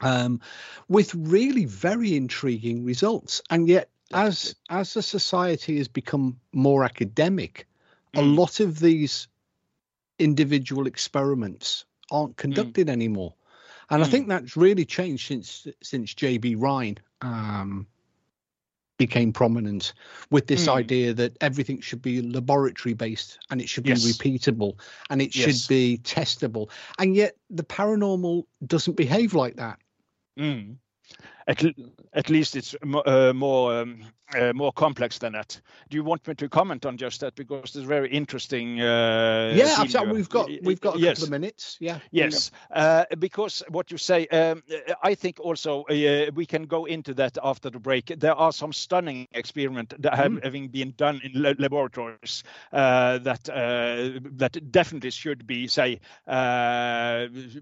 [0.00, 0.40] Um,
[0.88, 7.66] with really very intriguing results, and yet as as the society has become more academic,
[8.14, 8.20] mm.
[8.20, 9.28] a lot of these
[10.18, 12.36] individual experiments aren't mm.
[12.36, 12.90] conducted mm.
[12.90, 13.34] anymore,
[13.90, 14.06] and mm.
[14.06, 17.86] I think that's really changed since since JB Rhine um,
[18.98, 19.92] became prominent
[20.30, 20.74] with this mm.
[20.74, 24.04] idea that everything should be laboratory based and it should yes.
[24.04, 24.78] be repeatable
[25.10, 25.44] and it yes.
[25.44, 29.78] should be testable, and yet the paranormal doesn't behave like that.
[31.48, 31.64] At,
[32.12, 34.02] at least it's uh, more um,
[34.34, 35.60] uh, more complex than that.
[35.88, 38.80] Do you want me to comment on just that because it's very interesting?
[38.80, 40.14] Uh, yeah, absolutely.
[40.14, 41.18] We've got we've got a yes.
[41.18, 41.76] couple of minutes.
[41.80, 42.00] Yeah.
[42.10, 44.62] Yes, uh, because what you say, um,
[45.02, 48.06] I think also uh, we can go into that after the break.
[48.18, 50.42] There are some stunning experiments that have mm.
[50.42, 57.60] having been done in laboratories uh, that that definitely should be say analyzed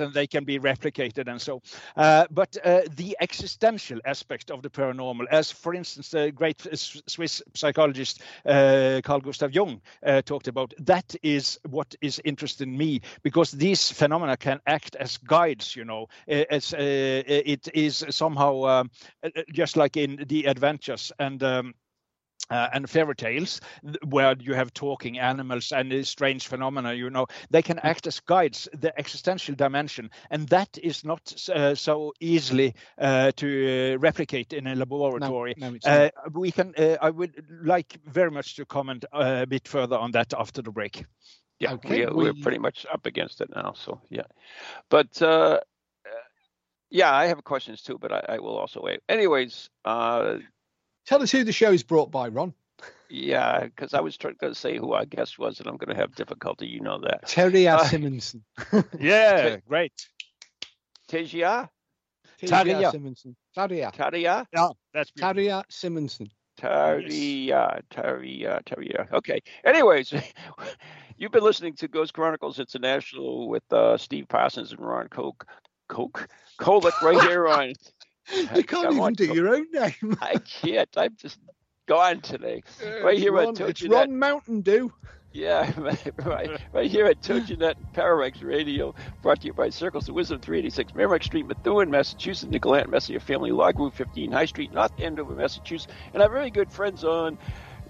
[0.00, 1.60] and they can be replicated and so.
[1.96, 7.42] Uh, but uh, the existential aspect of the paranormal, as for instance, the great Swiss
[7.54, 13.50] psychologist uh, Carl Gustav Jung uh, talked about, that is what is interesting me because
[13.52, 15.76] these phenomena can act as guides.
[15.76, 16.78] You know, as uh,
[17.26, 18.90] it is somehow um,
[19.52, 21.42] just like in the adventures and.
[21.42, 21.74] Um,
[22.52, 23.60] uh, and fairy tales
[24.06, 28.68] where you have talking animals and strange phenomena you know they can act as guides
[28.72, 30.10] the existential dimension.
[30.30, 35.54] And that is not uh, so easily uh, to replicate in a laboratory.
[35.56, 39.46] No, no, uh, we can uh, i would like very much to comment uh, a
[39.46, 41.04] bit further on that after the break.
[41.58, 44.26] Yeah okay, we, are pretty much up against it now so yeah.
[44.88, 45.20] But
[46.90, 49.00] yeah i have questions too but i, I will also wait.
[49.08, 49.70] Anyways
[51.06, 52.54] Tell us who the show is brought by, Ron.
[53.08, 56.00] Yeah, because I was trying to say who our guest was, and I'm going to
[56.00, 56.66] have difficulty.
[56.66, 57.28] You know that.
[57.28, 58.42] Terry uh, Simonson.
[58.98, 59.92] yeah, great.
[61.08, 61.68] Tejia?
[62.40, 63.36] Taria Simonson.
[63.56, 63.92] Taria.
[63.92, 64.46] Taria?
[64.52, 65.42] Yeah, that's beautiful.
[65.42, 66.30] Taria Simonson.
[66.58, 69.12] Taria, Taria, Taria.
[69.12, 69.40] Okay.
[69.64, 70.12] Anyways,
[71.16, 75.46] you've been listening to Ghost Chronicles International with uh, Steve Parsons and Ron Coke,
[75.88, 77.72] Coke, Kolick right here on
[78.54, 80.16] you can't even do your own name.
[80.20, 80.88] I can't.
[80.96, 81.38] I'm just
[81.86, 82.62] gone today.
[83.02, 84.92] right here Ron, at It's Ron Mountain Dew.
[85.32, 85.72] Yeah,
[86.24, 90.94] right, right here at TogiNet Parax Radio, brought to you by Circles of Wisdom, 386
[90.94, 95.90] Merrimack Street, Methuen, Massachusetts, Nicolet, Messier Family Law Group, 15 High Street, North Andover, Massachusetts,
[96.12, 97.38] and our very good friends on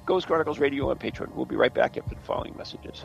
[0.07, 1.35] Ghost Chronicles Radio and Patreon.
[1.35, 3.05] We'll be right back after the following messages.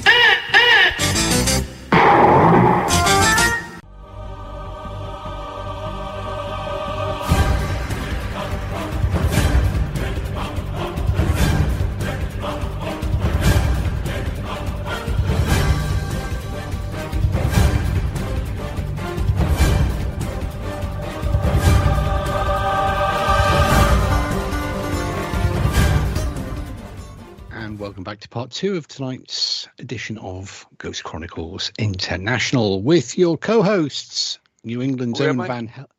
[28.61, 35.31] Two of tonight's edition of Ghost Chronicles International with your co hosts, New England's Where
[35.31, 35.89] own Van Hel-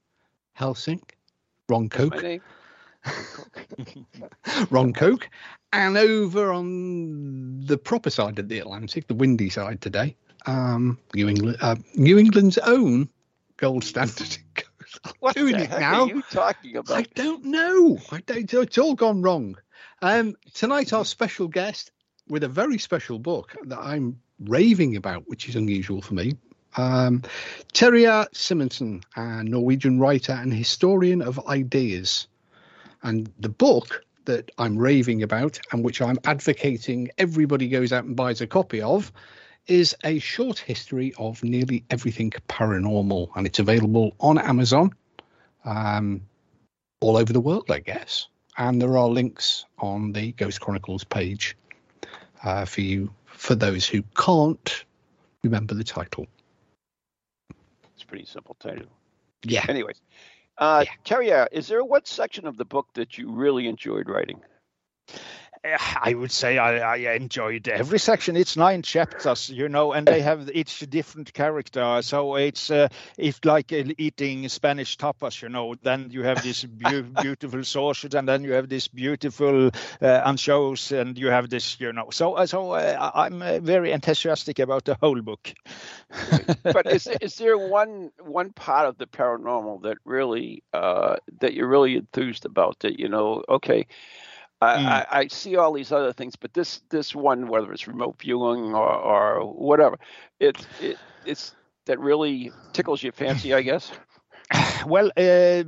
[0.52, 1.02] Helsing,
[1.68, 2.22] Ron Coke,
[4.70, 5.28] Ron Coke.
[5.72, 10.14] And over on the proper side of the Atlantic, the windy side today,
[10.46, 13.08] um, New England, uh, New England's own
[13.56, 14.38] gold standard.
[15.18, 16.02] What doing it now.
[16.02, 16.96] are you talking about?
[16.96, 17.98] I don't know.
[18.12, 19.56] I don't, it's all gone wrong.
[20.00, 21.90] Um, tonight, our special guest
[22.32, 26.32] with a very special book that I'm raving about, which is unusual for me.
[26.78, 27.20] Um,
[27.74, 32.26] Simonsen, a Norwegian writer and historian of ideas.
[33.02, 38.16] And the book that I'm raving about and which I'm advocating everybody goes out and
[38.16, 39.12] buys a copy of
[39.66, 43.28] is a short history of nearly everything paranormal.
[43.36, 44.92] And it's available on Amazon
[45.66, 46.22] um,
[47.02, 48.28] all over the world, I guess.
[48.56, 51.58] And there are links on the Ghost Chronicles page
[52.42, 54.84] uh, for you, for those who can't
[55.42, 56.26] remember the title.
[57.94, 58.86] It's pretty simple title.
[59.44, 59.64] Yeah.
[59.68, 60.00] Anyways,
[60.58, 64.40] uh, Terry, is there one section of the book that you really enjoyed writing?
[66.02, 68.36] I would say I, I enjoyed every section.
[68.36, 72.00] It's nine chapters, you know, and they have each different character.
[72.02, 75.74] So it's uh, it's like uh, eating Spanish tapas, you know.
[75.82, 79.68] Then you have this beau- beautiful sausage, and then you have this beautiful
[80.00, 82.08] uh, anchovies, and you have this, you know.
[82.10, 85.52] So uh, so uh, I'm uh, very enthusiastic about the whole book.
[86.72, 91.68] but is is there one one part of the paranormal that really uh, that you're
[91.68, 92.80] really enthused about?
[92.80, 93.86] That you know, okay,
[94.62, 95.04] I, Mm.
[95.10, 98.74] I, I see all these other things, but this this one, whether it's remote viewing
[98.74, 99.98] or, or whatever,
[100.40, 101.54] it it it's
[101.86, 103.92] that really tickles your fancy, I guess.
[104.86, 105.64] Well, uh,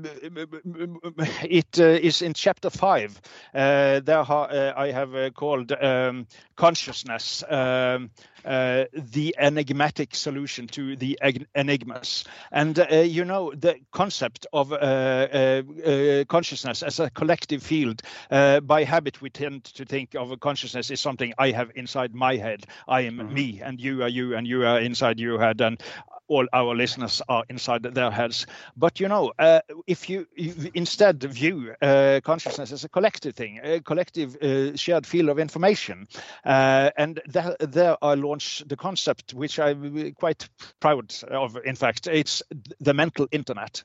[1.42, 3.20] it uh, is in chapter five.
[3.54, 8.10] Uh, there ha- uh, I have uh, called um, consciousness um,
[8.44, 11.18] uh, the enigmatic solution to the
[11.54, 12.24] enigmas.
[12.52, 18.02] And uh, you know the concept of uh, uh, uh, consciousness as a collective field.
[18.30, 22.36] Uh, by habit, we tend to think of consciousness as something I have inside my
[22.36, 22.66] head.
[22.88, 25.80] I am me, and you are you, and you are inside your head, and
[26.28, 28.46] all our listeners are inside their heads.
[28.76, 30.26] But you know, uh, if you,
[30.74, 36.06] instead view uh, consciousness as a collective thing, a collective uh, shared field of information,
[36.44, 40.48] uh, and there, there I launched the concept, which I'm quite
[40.80, 41.58] proud of.
[41.64, 42.42] In fact, it's
[42.80, 43.84] the mental internet,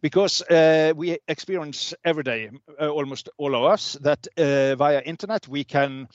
[0.00, 5.64] because uh, we experience every day, uh, almost all of us, that via internet we
[5.64, 6.08] can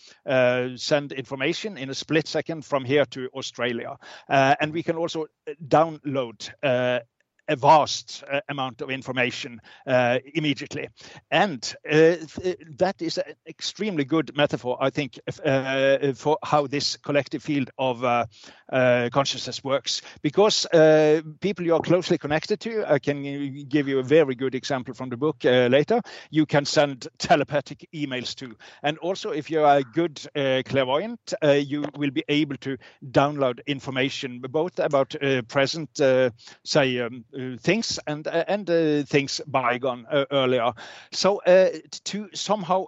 [0.78, 3.98] send information in a split second from here to Australia,
[4.30, 5.26] and we can also
[5.68, 7.00] download uh,
[7.48, 10.88] a vast uh, amount of information uh, immediately.
[11.32, 16.98] And uh, th- that is an extremely good metaphor, I think, uh, for how this
[16.98, 18.26] collective field of uh,
[19.12, 20.02] consciousness works.
[20.22, 20.68] Because
[21.42, 25.10] people you are closely connected to, I can give you a very good example from
[25.10, 28.56] the book later, you can send telepathic emails to.
[28.84, 30.22] And also, if you're a good
[30.66, 32.78] clairvoyant, you will be able to
[33.12, 36.30] download information both about uh, present, uh,
[36.64, 37.26] say, um,
[37.60, 40.74] things and uh, and uh, things bygone uh, earlier.
[41.12, 42.86] So to somehow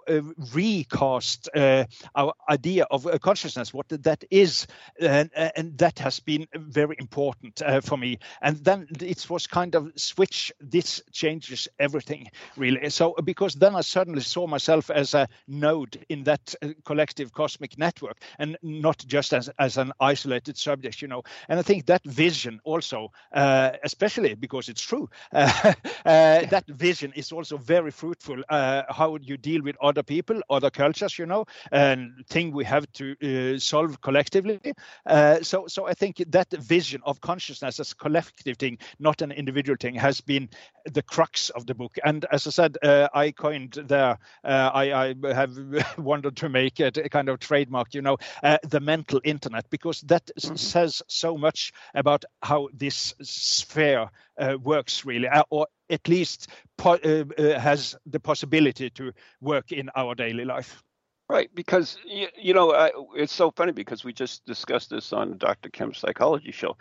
[0.54, 4.66] recast our idea of consciousness, what that is,
[5.00, 8.18] and, and that has been very important for me.
[8.42, 10.52] And then it was kind of switch.
[10.60, 12.90] This changes everything really.
[12.90, 16.54] So because then I suddenly saw myself as a node in that
[16.84, 21.22] collective cosmic network, and not just as as an isolated subject, you know.
[21.48, 25.72] And I think that vision also, uh, especially because it's true, uh,
[26.04, 28.42] uh, that vision is also very fruitful.
[28.48, 32.90] Uh, how you deal with other people, other cultures, you know, and thing we have
[32.92, 33.14] to
[33.54, 34.60] uh, solve collectively.
[35.06, 39.30] Uh, so, so I think that vision of consciousness as a collective thing, not an
[39.32, 40.48] individual thing, has been
[40.84, 41.96] the crux of the book.
[42.04, 44.18] And as I said, uh, I coined there.
[44.44, 45.56] Uh, I, I have
[45.98, 50.00] wanted to make it a kind of trademark, you know, uh, the mental internet, because
[50.02, 56.08] that s- says so much about how this sphere uh, works, really, uh, or at
[56.08, 56.48] least
[56.84, 60.82] uh, uh, has the possibility to work in our daily life.
[61.28, 65.38] Right, because you, you know I, it's so funny because we just discussed this on
[65.38, 65.70] Dr.
[65.70, 66.76] Kim's psychology show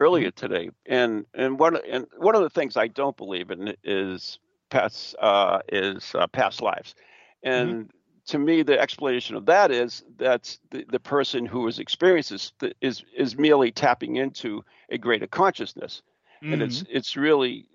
[0.00, 4.38] earlier today, and and one and one of the things I don't believe in is
[4.68, 6.94] past uh, is uh, past lives,
[7.42, 7.90] and
[8.26, 12.52] to me the explanation of that is that the, the person who has experienced this
[12.82, 16.02] is is merely tapping into a greater consciousness,
[16.50, 17.68] and it's it's really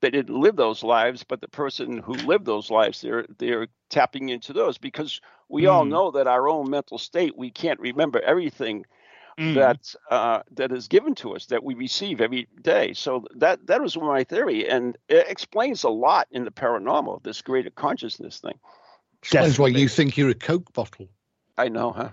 [0.00, 4.28] they didn't live those lives, but the person who lived those lives, they're they're tapping
[4.28, 5.90] into those because we all Mm.
[5.90, 8.84] know that our own mental state, we can't remember everything
[9.38, 9.54] Mm.
[9.54, 12.92] that uh, that is given to us that we receive every day.
[12.94, 17.22] So that that was my theory, and it explains a lot in the paranormal.
[17.22, 18.58] This greater consciousness thing.
[19.22, 21.08] Explains why you think you're a Coke bottle.
[21.58, 22.10] I know, huh?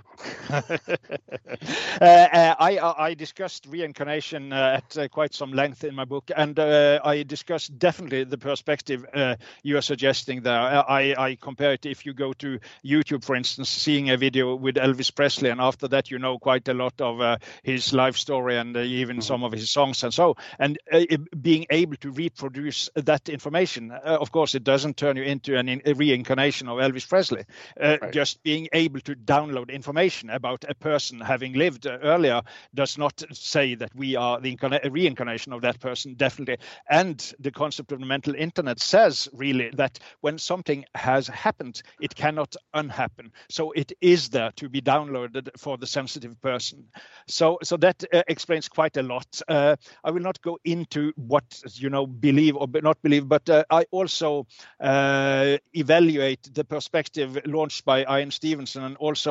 [0.50, 6.32] uh, uh, I, I discussed reincarnation uh, at uh, quite some length in my book,
[6.36, 10.60] and uh, I discussed definitely the perspective uh, you are suggesting there.
[10.60, 14.76] I, I compare it if you go to YouTube, for instance, seeing a video with
[14.76, 18.58] Elvis Presley, and after that you know quite a lot of uh, his life story
[18.58, 20.36] and uh, even some of his songs and so.
[20.60, 21.04] And uh,
[21.42, 25.68] being able to reproduce that information, uh, of course, it doesn't turn you into an
[25.70, 27.44] in, a reincarnation of Elvis Presley.
[27.80, 28.12] Uh, Right.
[28.12, 32.42] Just being able to download information about a person having lived uh, earlier
[32.74, 36.58] does not say that we are the incarna- reincarnation of that person, definitely.
[36.90, 42.16] And the concept of the mental internet says really that when something has happened, it
[42.16, 43.32] cannot unhappen.
[43.50, 46.86] So it is there to be downloaded for the sensitive person.
[47.28, 49.42] So, so that uh, explains quite a lot.
[49.48, 51.44] Uh, I will not go into what
[51.76, 54.46] you know believe or not believe, but uh, I also
[54.80, 59.23] uh, evaluate the perspective launched by Ian Stevenson, and also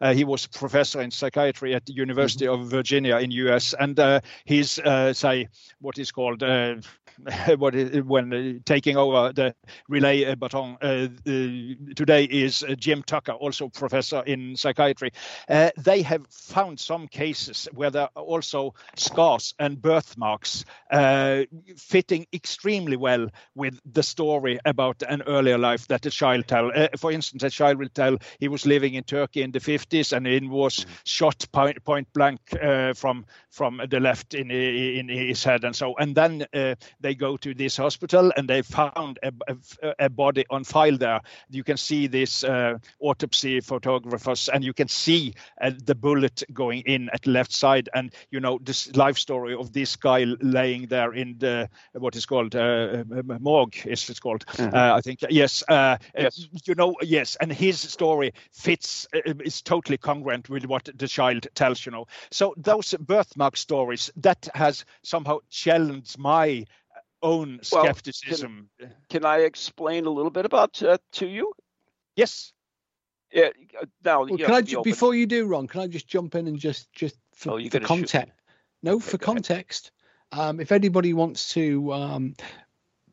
[0.00, 3.74] uh, he was a professor in psychiatry at the University of Virginia in U.S.
[3.78, 5.48] And uh, his uh, say
[5.80, 6.76] what is called uh,
[7.56, 9.54] what is, when uh, taking over the
[9.88, 15.10] relay uh, baton uh, today is Jim Tucker, also professor in psychiatry.
[15.48, 21.42] Uh, they have found some cases where there are also scars and birthmarks uh,
[21.76, 26.70] fitting extremely well with the story about an earlier life that a child tell.
[26.98, 30.26] For instance, a child will tell he was living in Turkey in the 50s and
[30.26, 35.64] he was shot point, point blank uh, from from the left in in his head
[35.64, 35.96] and so.
[35.96, 40.34] And then uh, they go to this hospital and they found a, a, a body
[40.50, 41.20] on file there.
[41.50, 46.82] You can see this uh, autopsy photographers and you can see uh, the bullet going
[46.86, 50.86] in at the left side and you know this life story of this guy laying
[50.88, 53.04] there in the what is called uh,
[53.40, 56.48] morgue is it's called uh, I think yes uh, Yes.
[56.66, 61.46] you know yes and his story fits uh, is totally congruent with what the child
[61.54, 66.64] tells you know so those birthmark stories that has somehow challenged my
[67.22, 68.70] own Well, skepticism
[69.08, 71.52] Can I explain a little bit about uh, to you?
[72.16, 72.52] yes
[73.32, 73.50] Yeah,
[73.80, 75.66] uh, now, Well, you can know, I be just, before you do, Ron?
[75.66, 78.00] Can I just jump in and just just for, Oh, you for gotta shoot me.
[78.00, 78.32] context?
[78.82, 79.90] No, for context.
[80.30, 82.34] Um, if anybody wants to, um,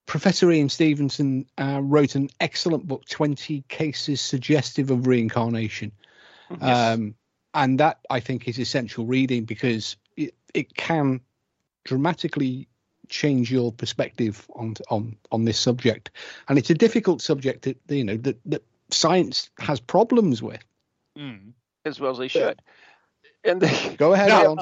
[0.05, 5.91] Professor Ian Stevenson uh, wrote an excellent book, Twenty Cases Suggestive of Reincarnation,
[6.61, 7.15] um,
[7.53, 11.21] and that I think is essential reading because it, it can
[11.85, 12.67] dramatically
[13.09, 16.11] change your perspective on on on this subject,
[16.47, 20.63] and it's a difficult subject that you know that that science has problems with.
[21.17, 21.53] Mm.
[21.85, 22.61] as well as they should.
[23.43, 24.57] And they, Go ahead, Yeah, Ron.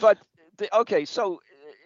[0.00, 0.18] but
[0.58, 1.38] the, okay, so uh,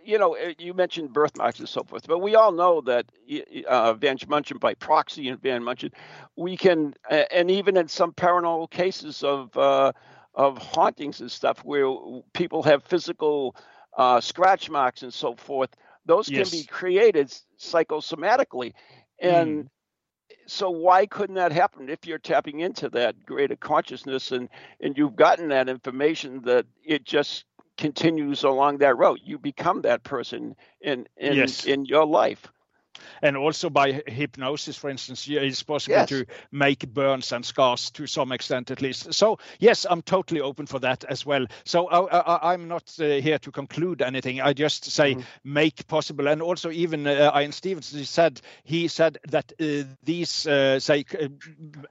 [0.05, 3.45] you know, uh, you mentioned birthmarks and so forth, but we all know that y-
[3.55, 5.91] y- uh, Van Munchen by proxy and Van Munchen,
[6.37, 9.93] we can, uh, and even in some paranormal cases of uh,
[10.35, 11.95] of hauntings and stuff where
[12.33, 13.55] people have physical
[13.97, 15.70] uh, scratch marks and so forth,
[16.07, 16.30] those Yes.
[16.30, 17.28] can be created
[17.59, 18.72] psychosomatically,
[19.20, 19.68] and
[20.47, 24.49] so why couldn't that happen if you're tapping into that greater consciousness and
[24.80, 27.45] and you've gotten that information that it just
[27.78, 31.64] continues along that road you become that person in in Yes.
[31.64, 32.53] in your life
[33.22, 36.09] and also by hypnosis, for instance, it's possible Yes.
[36.09, 39.12] to make burns and scars to some extent, at least.
[39.14, 41.47] So yes, I'm totally open for that as well.
[41.64, 44.40] So I, I, I'm not uh, here to conclude anything.
[44.40, 49.18] I just say make possible, and also even uh, Ian Stevenson he said he said
[49.28, 51.28] that uh, these uh, say uh,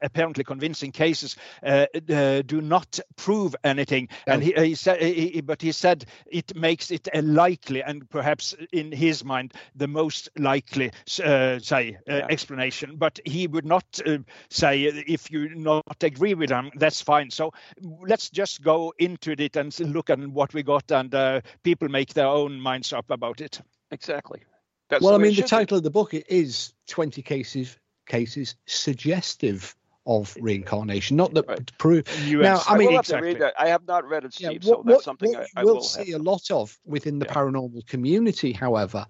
[0.01, 5.41] apparently convincing cases uh, uh, do not prove anything, and he, he said, he, he-
[5.41, 10.29] but he said it makes it a likely and perhaps in his mind the most
[10.37, 10.90] likely
[11.23, 12.25] uh, say uh, Yeah.
[12.29, 12.95] explanation.
[12.97, 14.19] But he would not uh,
[14.49, 17.29] say if you not agree with him, that's fine.
[17.31, 21.89] So let's just go into it and look at what we got, and uh, people
[21.89, 23.61] make their own minds up about it.
[23.91, 24.41] exactly
[24.89, 25.67] that's well, I mean, the should be.
[25.67, 27.77] title of the book it is "20 Cases
[28.07, 29.75] Cases Suggestive
[30.05, 31.65] of Reincarnation," not that Right.
[31.67, 32.03] to prove.
[32.27, 33.33] Now, I I mean, will have exactly.
[33.35, 33.53] to read.
[33.59, 35.67] I have not read it, Yeah, what, so that's what- something what I, I you
[35.67, 36.21] will will see have.
[36.21, 37.33] a lot of within the Yeah.
[37.33, 39.05] paranormal community, however,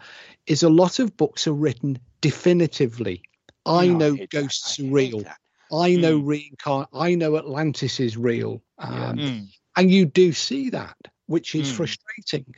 [0.47, 3.21] is a lot of books are written definitively.
[3.65, 4.41] I Oh, know hate that.
[4.41, 5.19] ghosts I are hate real.
[5.21, 5.37] that.
[5.73, 6.25] I know Mm.
[6.25, 6.87] reincarn.
[6.93, 8.61] I know Atlantis is real.
[8.79, 9.09] Yeah.
[9.09, 9.47] Um, Mm.
[9.77, 11.75] And you do see that, which is Mm.
[11.75, 12.53] frustrating.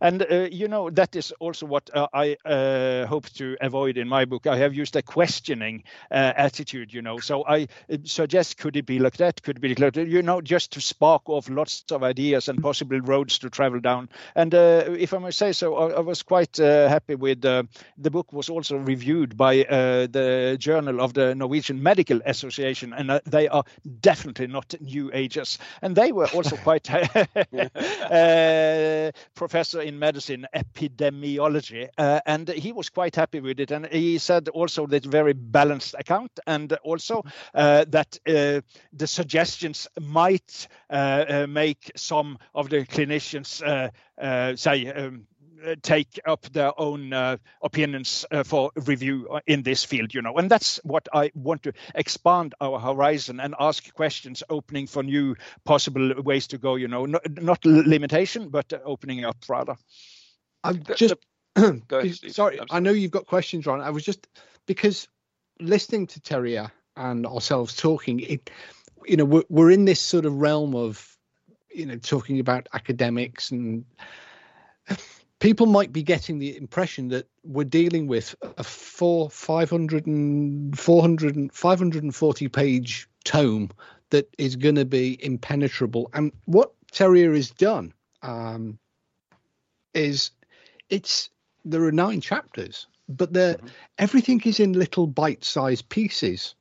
[0.00, 4.08] And uh, you know that is also what uh, I uh, hope to avoid in
[4.08, 4.46] my book.
[4.46, 7.18] I have used a questioning uh, attitude, you know.
[7.18, 9.42] So I uh, suggest could it be like that?
[9.42, 10.08] Could it be like that?
[10.08, 14.08] You know, just to spark off lots of ideas and possible roads to travel down.
[14.34, 17.66] And uh, if I may say so, I, I was quite happy with the
[18.10, 18.32] book.
[18.32, 23.64] Was also reviewed by the Journal of the Norwegian Medical Association, and they are
[24.00, 25.58] definitely not New Agers.
[25.82, 26.86] And they were also quite
[29.56, 33.70] professor in medicine epidemiology, uh, and he was quite happy with it.
[33.70, 38.60] And he said also that very balanced account, and also uh, that uh,
[38.92, 44.92] the suggestions might uh, uh, make some of the clinicians uh, say.
[44.92, 45.26] Um,
[45.82, 50.50] take up their own uh, opinions uh, for review in this field you know and
[50.50, 55.34] that's what i want to expand our horizon and ask questions opening for new
[55.64, 59.76] possible ways to go you know not, not limitation but opening up rather.
[60.64, 61.14] I'm just
[61.56, 61.82] ahead,
[62.28, 63.80] sorry i know you've got questions ron.
[63.80, 64.26] I was just
[64.66, 65.08] because
[65.60, 68.50] listening to Terje and ourselves talking it
[69.06, 71.16] you know we're, we're in this sort of realm of
[71.72, 73.84] you know talking about academics and
[75.38, 81.36] people might be getting the impression that we're dealing with a four 500 and 400
[81.36, 83.70] and 540 page tome
[84.10, 86.10] that is going to be impenetrable.
[86.14, 88.78] And what Terje has done um,
[89.94, 90.30] is
[90.88, 91.30] it's
[91.64, 93.66] there are nine chapters but there mm-hmm.
[93.98, 96.54] everything is in little bite-sized pieces.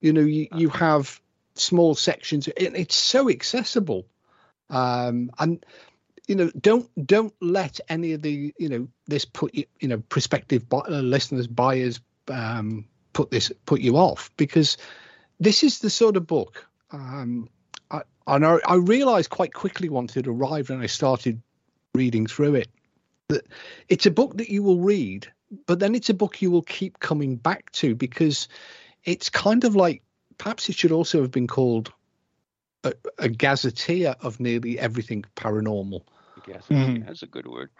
[0.00, 1.20] You know you, you have
[1.54, 4.06] small sections it's so accessible.
[4.70, 5.64] Um, and
[6.28, 9.98] you know don't don't let any of the you know this put you you know
[10.08, 14.76] prospective uh, listeners buyers um, put this put you off because
[15.40, 17.48] this is the sort of book um,
[17.90, 21.40] I, and I, I realized quite quickly once it arrived and I started
[21.94, 22.68] reading through it
[23.28, 23.46] that
[23.88, 25.30] it's a book that you will read
[25.66, 28.48] but then it's a book you will keep coming back to because
[29.04, 30.02] it's kind of like
[30.38, 31.92] perhaps it should also have been called
[32.82, 36.02] a, a gazetteer of nearly everything paranormal
[36.46, 36.66] guess.
[36.68, 37.06] Mm.
[37.06, 37.70] That's a good word.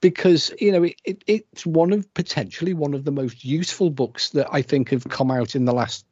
[0.00, 4.30] Because you know it, it, it's one of potentially one of the most useful books
[4.30, 6.04] that I think have come out in the last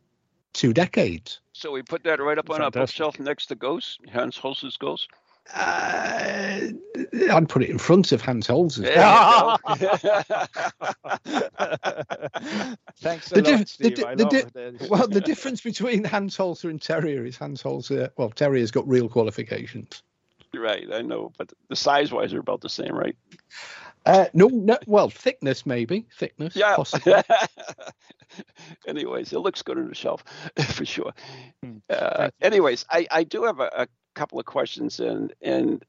[0.55, 1.41] two decades.
[1.53, 2.81] So we put that right up on Fantastic.
[2.81, 5.09] our bookshelf next to Ghost, Hans Holzer's Ghost.
[5.53, 6.69] Uh,
[7.31, 8.79] I'd put it in front of Hans Holzer's.
[13.01, 13.97] Thanks a the lot, Steve.
[13.97, 18.09] The, the, the well, the difference between Hans Holzer and Terje is Hans Holzer.
[18.17, 20.03] Well, Terje's got real qualifications.
[20.59, 23.17] Right, I know, but the size wise are about the same, right?
[24.07, 26.55] Uh, no, no, well, thickness maybe, thickness.
[26.55, 26.77] Yeah.
[26.77, 27.15] Possibly.
[28.87, 30.25] anyways, it looks good on the shelf
[30.69, 31.13] for sure.
[31.63, 31.79] Hmm.
[31.89, 35.85] Uh, anyways, I, I do have a, a, couple of questions, and and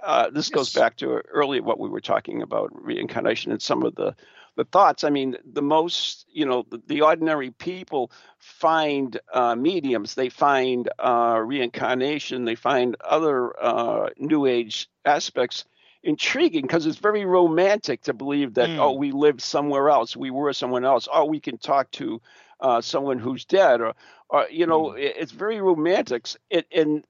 [0.00, 0.54] uh, this yes.
[0.54, 4.14] goes back to earlier what we were talking about reincarnation and some of the
[4.56, 5.04] the thoughts.
[5.04, 10.88] I mean, the most, you know, the, the ordinary people find uh, mediums, they find
[10.98, 15.64] uh, reincarnation, they find other uh, New Age aspects
[16.02, 18.78] intriguing because it's very romantic to believe that, mm.
[18.78, 22.20] oh, we live somewhere else, we were someone else, or we can talk to
[22.60, 23.94] uh, someone who's dead, or,
[24.30, 24.98] or you know, mm.
[24.98, 26.26] it's very romantic.
[26.48, 27.04] It, and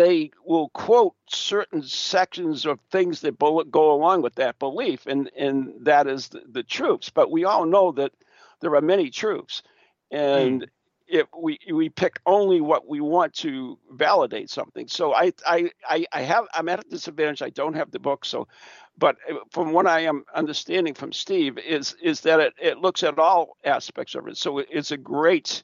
[0.00, 5.74] they will quote certain sections of things that go along with that belief, and and
[5.82, 7.10] that is the, the truths.
[7.10, 8.12] But we all know that
[8.60, 9.62] there are many truths,
[10.10, 10.68] and mm.
[11.06, 14.88] if we we pick only what we want to validate something.
[14.88, 17.42] So I I I, I have I'm at a disadvantage.
[17.42, 18.48] I don't have the book, so.
[18.96, 23.02] But uh, from what I am understanding from Steve is is that it, it looks
[23.02, 24.38] at all aspects of it.
[24.38, 25.62] So it's a great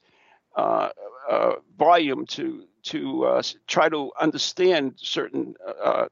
[0.55, 0.89] uh,
[1.29, 6.07] uh, volume to to uh, try to understand certain uh,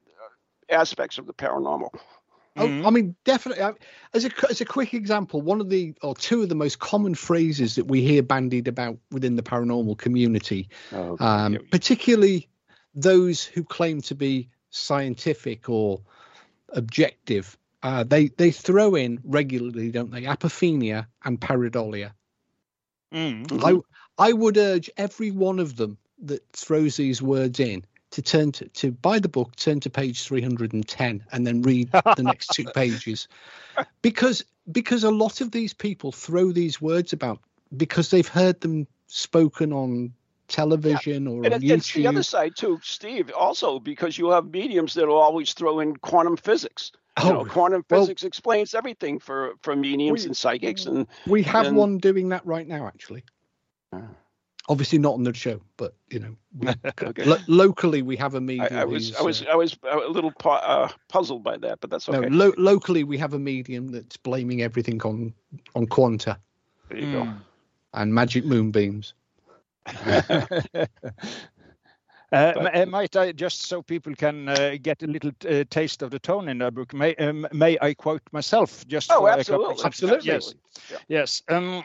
[0.69, 1.89] aspects of the paranormal.
[2.57, 2.85] Mm-hmm.
[2.85, 3.63] I mean, definitely.
[4.13, 7.13] As a as a quick example, one of the or two of the most common
[7.13, 12.47] phrases that we hear bandied about within the paranormal community, oh, um, particularly
[12.93, 15.99] those who claim to be scientific or
[16.69, 20.21] objective, uh, they they throw in regularly, don't they?
[20.21, 22.11] Apophenia and pareidolia.
[23.13, 23.65] Mm-hmm.
[23.65, 28.51] I I would urge every one of them that throws these words in to turn
[28.53, 32.63] to, to buy the book, turn to page 310, and then read the next two
[32.75, 33.27] pages,
[34.01, 37.39] because because a lot of these people throw these words about
[37.75, 40.13] because they've heard them spoken on
[40.47, 41.31] television yeah.
[41.31, 41.75] or and on it, YouTube.
[41.75, 43.31] It's the other side too, Steve.
[43.31, 46.91] Also, because you have mediums that will always throw in quantum physics.
[47.23, 51.07] You oh, know, quantum well, physics explains everything for for mediums we, and psychics, and
[51.27, 53.23] we have and, one doing that right now, actually.
[53.93, 54.01] Uh,
[54.67, 56.67] Obviously not on the show, but you know, we,
[57.03, 57.23] Okay.
[57.23, 58.75] lo- locally we have a medium.
[58.75, 61.89] I was I was uh, I was a little pu- uh, puzzled by that, but
[61.91, 62.29] that's no, okay.
[62.29, 65.33] lo- locally we have a medium that's blaming everything on
[65.75, 66.39] on Quanta
[66.89, 67.21] there you go.
[67.23, 67.41] Mm.
[67.93, 69.13] and magic moonbeams.
[72.31, 76.01] Uh, But- uh, might I just so people can uh, get a little uh, taste
[76.01, 76.93] of the tone in the book?
[76.93, 80.27] May um, may I quote myself just Oh, for a couple absolutely, of Absolutely.
[80.33, 80.55] Yes,
[80.91, 80.97] Yeah.
[81.07, 81.43] yes.
[81.49, 81.83] Um,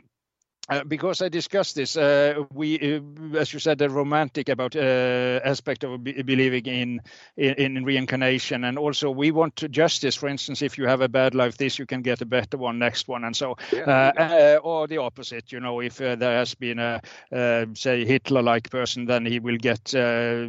[0.71, 3.01] uh, because I discussed this, uh, we, uh,
[3.39, 7.01] as you said, the romantic about uh, aspect of be- believing in,
[7.37, 10.16] in in reincarnation, and also we want justice.
[10.16, 12.79] For instance, if you have a bad life, this you can get a better one
[12.79, 15.53] next one, and so Yeah, uh, uh, or the opposite.
[15.53, 17.01] You know, if uh, there has been a
[17.33, 20.47] uh, say Hitler-like person, then he will get uh,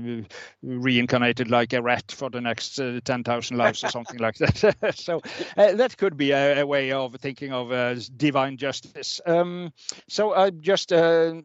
[0.62, 4.96] reincarnated like a rat for the next uh, ten thousand lives or something like that.
[4.96, 5.22] so
[5.58, 9.16] uh, that could be a, a way of thinking of uh, divine justice.
[9.26, 9.72] Um,
[10.12, 11.36] so I just uh,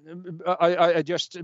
[0.44, 1.42] I, I- just uh,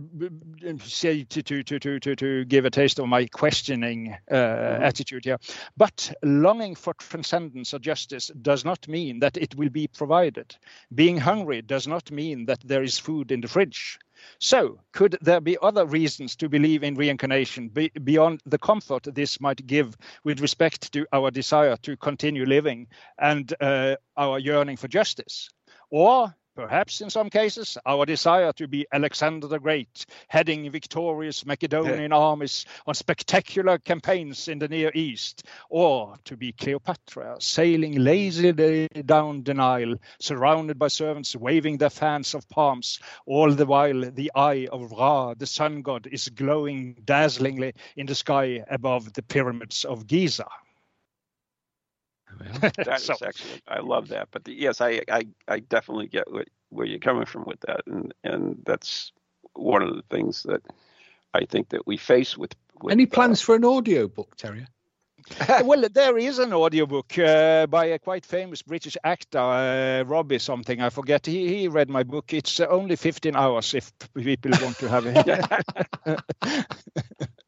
[0.85, 5.39] say to to to to to give a taste of my questioning uh, attitude here.
[5.77, 10.57] But longing for transcendence or justice does not mean that it will be provided.
[10.93, 14.01] Being hungry does not mean that there is food in the fridge.
[14.41, 19.41] So, could there be other reasons to believe in reincarnation be, beyond the comfort this
[19.41, 24.89] might give with respect to our desire to continue living and uh, our yearning for
[24.89, 25.49] justice?
[25.91, 32.13] Or perhaps in some cases, our desire to be Alexander the Great, heading victorious Macedonian
[32.13, 39.43] armies on spectacular campaigns in the Near East, or to be Cleopatra, sailing lazily down
[39.43, 44.69] the Nile, surrounded by servants waving their fans of palms, all the while the eye
[44.71, 50.07] of Ra, the sun god, is glowing dazzlingly in the sky above the pyramids of
[50.07, 50.47] Giza.
[52.61, 53.63] That is So- excellent.
[53.69, 54.29] I love that.
[54.31, 57.81] But the, yes, I, I I definitely get what, where you're coming from with that,
[57.87, 59.13] and and that's
[59.55, 60.63] one of the things that
[61.35, 62.55] I think that we face with.
[62.83, 64.67] with Any uh, plans for an audio book, Terje?
[65.65, 70.81] well, there is an audiobook uh, by a quite famous British actor, uh, Robbie something,
[70.81, 71.27] I forget.
[71.27, 72.33] He, he read my book.
[72.33, 75.25] It's uh, only 15 hours if people want to have it.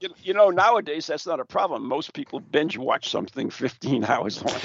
[0.00, 1.86] You, you know, nowadays that's not a problem.
[1.86, 4.60] Most people binge watch something 15 hours long.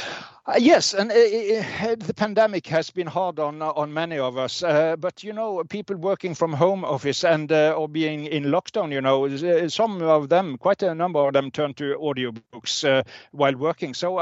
[0.48, 4.64] Uh, yes, and the pandemic has been hard on uh, on many of us.
[4.64, 8.92] Uh, but you know, people working from home office and uh, or being in lockdown,
[8.92, 13.04] you know, uh, some of them, quite a number of them, turn to audiobooks uh,
[13.32, 13.94] while working.
[13.94, 14.18] So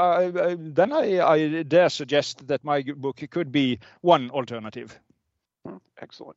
[0.58, 4.98] then I, I dare suggest that my book could be one alternative.
[6.00, 6.36] Excellent.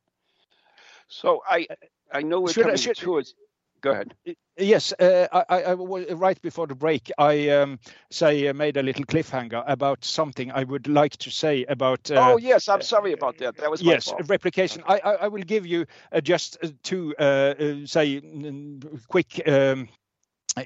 [1.09, 1.67] So I
[2.13, 3.36] I know we're Should I- coming should- towards.
[3.82, 4.13] Go ahead.
[4.57, 7.11] Yes, uh, I, I, right before the break.
[7.17, 7.79] I um,
[8.11, 12.11] say uh, made a little cliffhanger about something I would like to say about.
[12.11, 13.57] Uh, oh yes, I'm sorry about that.
[13.57, 14.27] That was my yes, fault.
[14.27, 14.84] replication.
[14.88, 18.21] I, I, I will give you uh, just uh, two, uh, uh, say,
[19.07, 19.41] quick.
[19.47, 19.89] Um,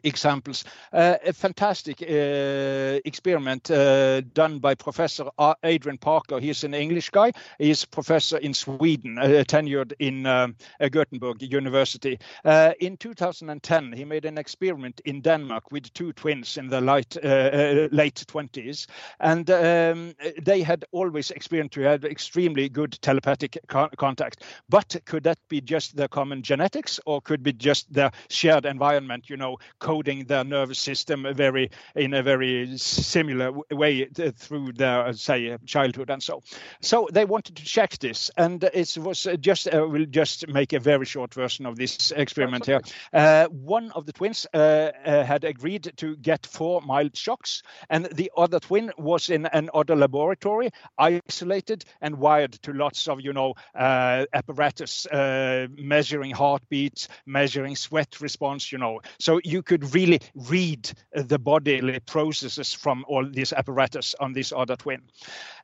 [0.04, 0.64] examples.
[0.94, 5.26] Uh, a fantastic uh, experiment uh, done by professor
[5.64, 6.40] adrian parker.
[6.40, 7.32] He's an english guy.
[7.60, 12.20] He's a professor in sweden uh, tenured in um, uh, gothenburg university.
[12.44, 17.16] Uh, in 2010 he made an experiment in denmark with two twins in the light,
[17.24, 18.88] late 20s
[19.20, 24.44] and um, they had always experienced to have extremely good telepathic con- contact.
[24.70, 29.30] But could that be just their common genetics or could be just their shared environment
[29.30, 34.06] you know coding their nervous system very in a very similar way
[34.38, 36.42] through their uh, say uh, childhood and so
[36.82, 40.74] so they wanted to check this and it was uh, just uh, we'll just make
[40.74, 42.82] a very short version of this experiment here.
[43.14, 44.58] Uh, one of the twins uh,
[45.06, 49.70] uh, had agreed to get four mild shocks and the other twin was in an
[49.74, 57.08] other laboratory isolated and wired to lots of you know uh, apparatus uh, measuring heartbeats
[57.26, 59.02] measuring sweat response you know.
[59.20, 64.76] So you could really read the bodily processes from all this apparatus on this other
[64.76, 65.02] twin.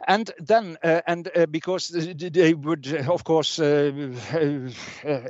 [0.07, 3.91] And then uh, and uh, because they would of course uh,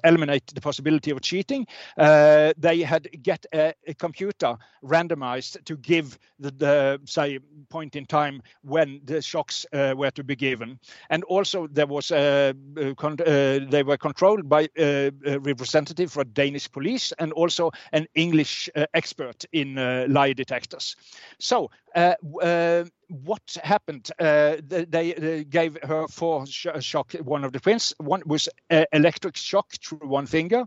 [0.04, 1.68] eliminate the possibility of cheating
[1.98, 8.42] they had get a, a computer randomized to give the, the say point in time
[8.64, 10.80] when the shocks uh, were to be given.
[11.10, 16.24] And also there was uh, uh, con- uh, they were controlled by a representative for
[16.24, 20.96] danish police and also an english uh, expert in uh, lie detectors.
[21.40, 24.10] So uh, what happened?
[24.18, 27.14] Uh, they, they, gave her four sh- shock.
[27.14, 27.94] One of the twins.
[27.98, 30.66] One was uh, electric shock through one finger.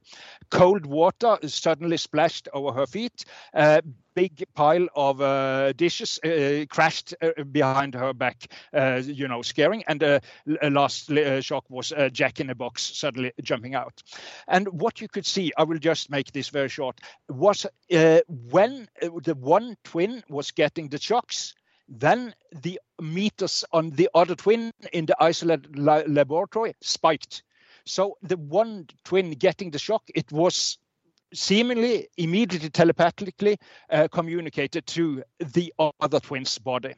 [0.51, 3.25] Cold water suddenly splashed over her feet.
[3.55, 3.81] Uh,
[4.15, 9.83] big pile of uh, dishes uh, crashed uh, behind her back, uh, you know, scaring.
[9.89, 10.21] And the
[10.63, 14.03] uh, last uh, shock was Jack in a box suddenly jumping out.
[14.49, 19.37] And what you could see, I will just make this very short, was when the
[19.39, 21.55] one twin was getting the shocks,
[21.89, 27.43] then the meters on the other twin in the isolated la laboratory spiked.
[27.87, 30.79] So the one twin getting the shock, it was
[31.35, 33.59] seemingly immediately telepathically
[33.91, 36.95] uh, communicated to the other twin's body.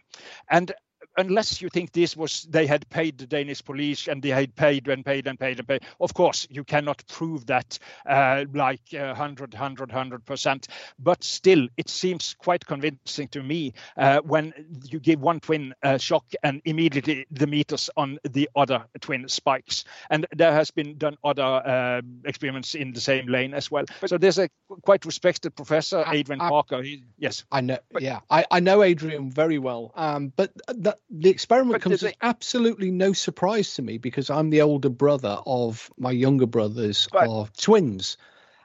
[0.51, 0.73] And
[1.17, 4.89] unless you think this was they had paid the Danish police and they had paid
[4.89, 5.83] and paid and paid and paid.
[6.01, 10.69] Of course, you cannot prove that uh, like uh, 100, 100, 100 percent.
[10.99, 14.53] But still, it seems quite convincing to me uh, when
[14.85, 19.85] you give one twin a shock and immediately the meters on the other twin spikes.
[20.11, 23.85] And there has been done other uh, experiments in the same lane as well.
[24.07, 24.49] So there's a
[24.83, 26.83] quite respected professor, Adrian I, Parker.
[26.83, 27.79] He, yes, I know.
[27.91, 29.93] But, yeah, I, I know Adrian very well.
[29.95, 34.51] Um, but that the experiment but comes as absolutely no surprise to me because I'm
[34.51, 38.17] the older brother of my younger brothers but, are twins.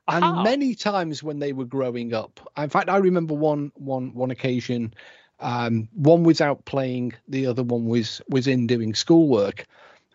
[0.08, 0.44] And uh-huh.
[0.44, 4.94] many times when they were growing up, in fact, I remember one one one occasion,
[5.40, 9.68] um, one was out playing, the other one was was in doing schoolwork,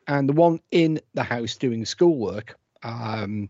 [0.08, 3.48] and the one in the house doing schoolwork um,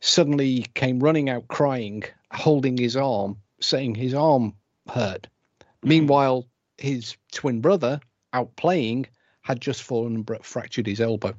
[0.00, 4.54] suddenly came running out crying, holding his arm, saying his arm
[4.88, 5.26] hurt.
[5.60, 5.88] Mm-hmm.
[5.88, 6.46] Meanwhile,
[6.78, 8.00] his twin brother
[8.32, 9.06] out playing
[9.42, 11.34] had just fallen and fractured his elbow.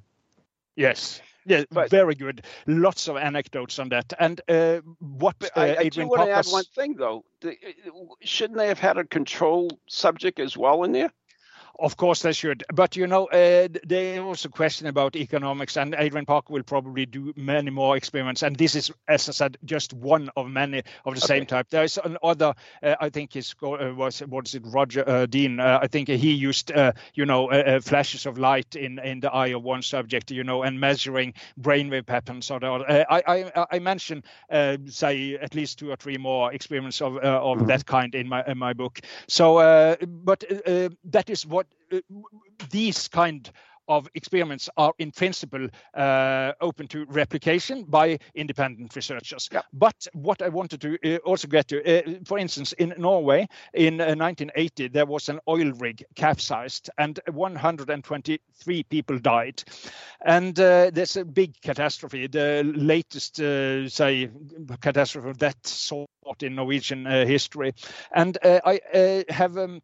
[0.76, 1.22] Yes.
[1.46, 2.46] Yeah, but, very good.
[2.68, 4.14] Lots of anecdotes on that.
[4.20, 7.26] And uh, what uh, I, I do want to add one thing though.
[7.42, 7.58] The,
[8.22, 11.12] shouldn't they have had a control subject as well in there?
[11.80, 12.64] Of course, they should.
[12.72, 17.08] But you know, uh, there was a question about economics, and Adrian Parker will probably
[17.08, 18.44] do many more experiments.
[18.44, 21.40] And this is, as I said, just one of many of the okay.
[21.40, 21.70] same type.
[21.72, 22.54] There is another.
[22.84, 25.60] Uh, I think his uh, was was it Roger uh, Dean?
[25.60, 27.50] Uh, I think he used, uh, you know,
[27.82, 32.06] flashes of light in in the eye of one subject, you know, and measuring brainwave
[32.06, 32.52] patterns.
[32.52, 34.26] Or the, I, I I mentioned,
[34.86, 37.68] say, at least two or three more experiments of of mm-hmm.
[37.68, 39.00] that kind in my in my book.
[39.28, 40.44] So, but
[41.06, 42.18] that is what what uh,
[42.70, 43.50] these kind
[43.88, 49.50] of experiments are in principle uh, open to replication by independent researchers.
[49.52, 49.62] Yeah.
[49.74, 53.98] But what I wanted to uh, also get to, uh, for instance, in Norway in
[53.98, 59.64] 1980, uh, there was an oil rig capsized and 123 people died.
[60.26, 64.30] And uh, there's a big catastrophe, the latest, say,
[64.82, 66.10] catastrophe of that sort
[66.42, 67.74] in Norwegian history.
[68.14, 69.58] And I have.
[69.58, 69.82] Um,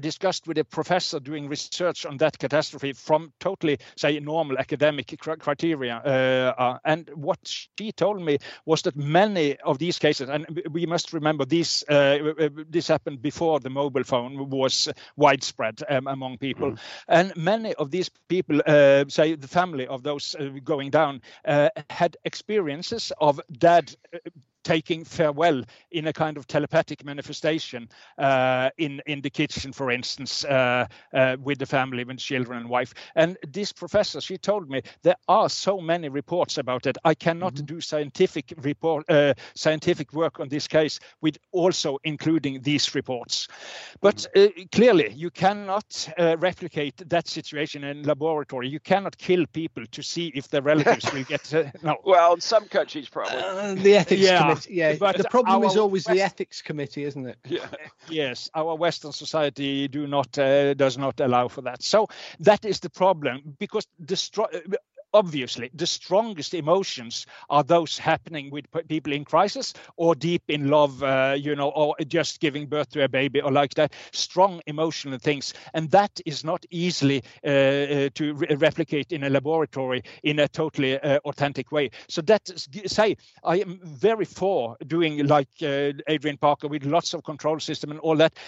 [0.00, 5.96] discussed with a professor doing research on that catastrophe from totally say normal academic criteria
[6.04, 10.86] uh, uh, and what she told me was that many of these cases and we
[10.86, 16.38] must remember this uh, uh this happened before the mobile phone was widespread um, among
[16.38, 16.78] people mm.
[17.08, 21.20] and many of these people uh, say the family of those uh, going down
[21.90, 23.94] had experiences of dad
[24.62, 27.88] taking farewell in a kind of telepathic manifestation
[28.18, 32.68] uh, in in the kitchen, for instance, uh, uh, with the family, with children and
[32.68, 32.94] wife.
[33.14, 36.96] And this professor, she told me there are so many reports about it.
[37.04, 37.66] I cannot mm-hmm.
[37.66, 43.48] do scientific report, uh, scientific work on this case, with also including these reports.
[44.00, 44.32] But mm-hmm.
[44.42, 48.68] Uh, clearly, you cannot uh, replicate that situation in laboratory.
[48.68, 51.52] You cannot kill people to see if their relatives will get
[51.82, 51.96] no.
[52.04, 54.96] Well, in some countries, probably the ethics yeah yeah.
[54.98, 57.38] But the problem is always West- the ethics committee, isn't it?
[57.44, 57.66] Yeah.
[58.08, 61.82] yes, our Western society do not uh, does not allow for that.
[61.82, 62.08] So
[62.40, 64.16] that is the problem because the
[65.12, 71.02] obviously the strongest emotions are those happening with people in crisis or deep in love
[71.02, 73.92] uh, you know or just giving birth to a baby or like that.
[74.12, 75.52] Strong emotional things.
[75.74, 80.48] And that is not easily uh, uh, to re- replicate in a laboratory in a
[80.48, 81.90] totally uh, authentic way.
[82.08, 82.48] So that
[82.86, 87.90] say i am very for doing like uh, adrian parker with lots of control system
[87.90, 88.38] and all that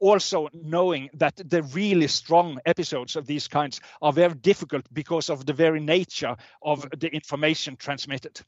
[0.00, 5.46] also knowing that the really strong episodes of these kinds are very difficult because of
[5.46, 8.40] the very nature of the information transmitted.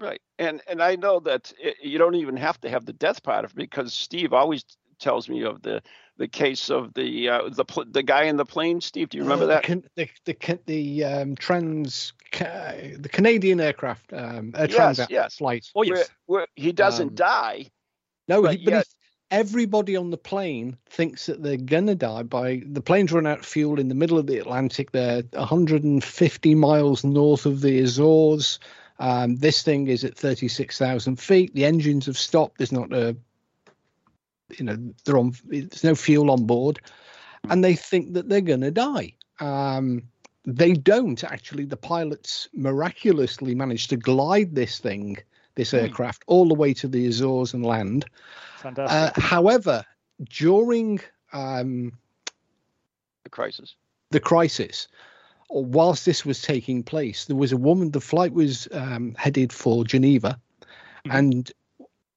[0.00, 3.22] Right, and and I know that it, you don't even have to have the death
[3.22, 4.64] part of it because Steve always
[4.98, 5.80] tells me of the
[6.16, 8.80] the case of the uh, the the guy in the plane.
[8.80, 9.64] Steve, do you remember uh, that?
[9.94, 15.36] The the the, the um, trans the Canadian aircraft um, uh, yes, yes.
[15.36, 15.66] flight.
[15.74, 17.70] Oh yes, where, where he doesn't um, die.
[18.28, 18.86] No, he, but
[19.32, 23.46] everybody on the plane thinks that they're gonna die by the planes run out of
[23.46, 24.92] fuel in the middle of the Atlantic.
[24.92, 28.60] They're 150 miles north of the Azores.
[29.00, 31.54] Um, this thing is at 36,000 feet.
[31.54, 32.58] The engines have stopped.
[32.58, 33.16] There's not a,
[34.58, 35.32] you know, they're on.
[35.46, 36.78] There's no fuel on board,
[37.48, 39.14] and they think that they're gonna die.
[39.40, 40.02] Um,
[40.44, 41.64] they don't actually.
[41.64, 45.16] The pilots miraculously manage to glide this thing,
[45.54, 48.04] this aircraft, all the way to the Azores and land.
[48.64, 49.84] Uh, however,
[50.28, 51.00] during
[51.32, 51.92] um,
[53.24, 53.74] The crisis.
[54.10, 54.88] the crisis,
[55.48, 57.90] or whilst this was taking place, there was a woman.
[57.90, 60.38] The flight was um, headed for Geneva,
[61.10, 61.50] and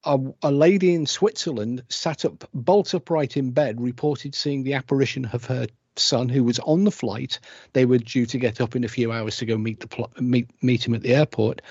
[0.06, 5.26] a, a lady in Switzerland sat up bolt upright in bed, reported seeing the apparition
[5.34, 5.68] of her
[5.98, 7.40] son, who was on the flight.
[7.74, 10.12] They were due to get up in a few hours to go meet the pl-
[10.20, 11.62] meet meet him at the airport.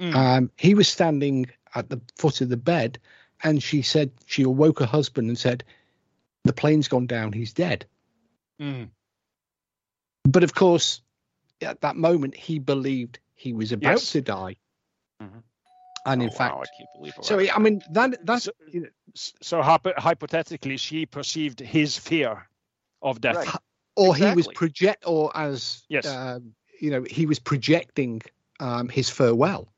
[0.00, 2.98] Um, he was standing at the foot of the bed,
[3.44, 5.62] and she said she awoke her husband and said,
[6.44, 7.32] "The plane's gone down.
[7.32, 7.86] He's dead."
[8.60, 8.88] Mm.
[10.24, 11.02] But of course,
[11.60, 14.12] at that moment, he believed he was about Yes.
[14.12, 14.56] to die.
[15.20, 15.42] Mhm.
[16.04, 17.24] And in Oh, fact, wow, I can't believe it.
[17.24, 22.48] so I mean that that's So- you know, So hypothetically, she perceived his fear
[23.02, 23.36] of death.
[23.36, 23.54] Right.
[23.96, 26.06] Or he was project or as Yes.
[26.06, 28.22] um, you know he was projecting
[28.60, 29.72] um, his farewell,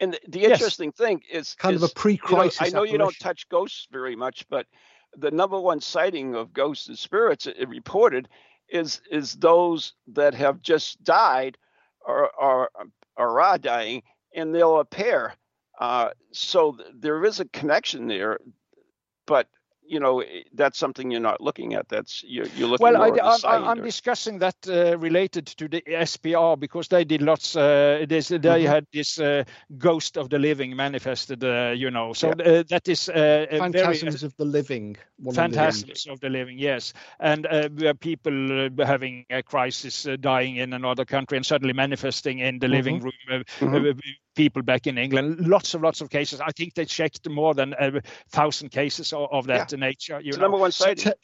[0.00, 0.52] And the, the Yes.
[0.52, 2.60] interesting thing is kind is, of a you know, pre-crisis.
[2.60, 4.66] I know you don't touch ghosts very much, but
[5.16, 8.28] the number one sighting of ghosts and spirits it, reported
[8.68, 11.56] is is those that have just died
[12.00, 12.70] or are
[13.16, 14.02] or are dying,
[14.34, 15.34] and they'll appear.
[15.78, 18.38] Uh, so th- there is a connection there,
[19.26, 19.48] but
[19.86, 20.22] you know
[20.52, 21.88] that's something you're not looking at.
[21.88, 23.82] That's you're, you're looking Well, more I, at the I'm, sighting I'm there.
[23.82, 27.56] discussing that uh, related to the SPR because they did lots.
[27.56, 28.66] Uh, this, they Mhm.
[28.66, 29.44] had this uh,
[29.78, 32.12] ghost of the living manifested, uh, you know.
[32.12, 32.32] So Yeah.
[32.32, 34.96] uh, that is uh, a very Phantasms of the living.
[35.18, 39.42] one of the- phantasms of the living yes and uh, where people uh, having a
[39.42, 43.42] crisis uh, dying in another country and suddenly manifesting in the living room uh,
[44.34, 47.74] people back in england lots of lots of cases i think they checked more than
[47.78, 50.94] a thousand cases of, of that nature you It's know number one So.
[50.94, 51.14] Ter-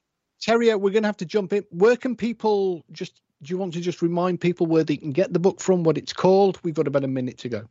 [0.42, 1.64] Terje, we're going to have to jump in.
[1.68, 3.20] Where can people just?
[3.42, 5.82] Do you want to just remind people where they can get the book from?
[5.82, 6.58] What it's called?
[6.62, 7.62] We've got about a minute to go.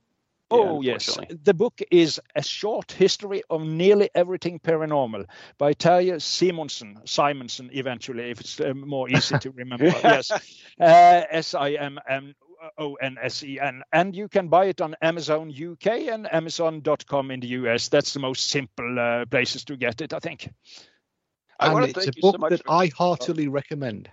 [0.52, 1.18] Oh, Yeah, yes.
[1.44, 5.26] The book is A Short History of Nearly Everything Paranormal
[5.58, 9.86] by Terje Simonsen, Simonson eventually, if it's uh, more easy to remember.
[9.86, 10.30] yes.
[10.80, 12.36] Uh, S I M M
[12.78, 13.84] O N S E N.
[13.92, 17.90] And you can buy it on Amazon UK and Amazon.com in the US.
[17.90, 20.50] That's the most simple uh, places to get it, I think.
[21.60, 24.10] I and it's a book so that I heartily recommend.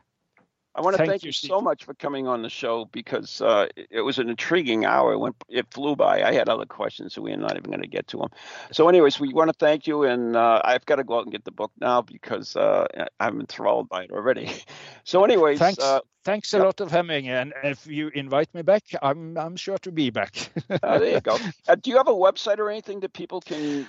[0.76, 1.48] I want to Thank thank, you, you Steve.
[1.48, 5.14] so much for coming on the show because uh, it- it was an intriguing hour.
[5.14, 6.22] It, went, it flew by.
[6.22, 8.28] I had other questions, so we're not even going to get to them.
[8.72, 11.32] So, anyways, we want to thank you, and uh, I've got to go out and
[11.32, 12.86] get the book now because uh,
[13.18, 14.50] I'm enthralled by it already.
[15.04, 15.78] So, anyways, Thanks.
[15.82, 16.66] uh, Thanks a yep.
[16.66, 20.34] lot of having and if you invite me back, I'm I'm sure to be back.
[20.82, 21.38] uh, there you go.
[21.68, 23.86] Uh, do you have a website or anything that people can?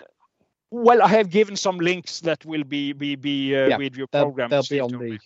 [0.70, 4.06] Well, I have given some links that will be be be uh, Yeah, with your
[4.12, 4.52] They'll, program.
[4.52, 5.20] they'll be on to- the.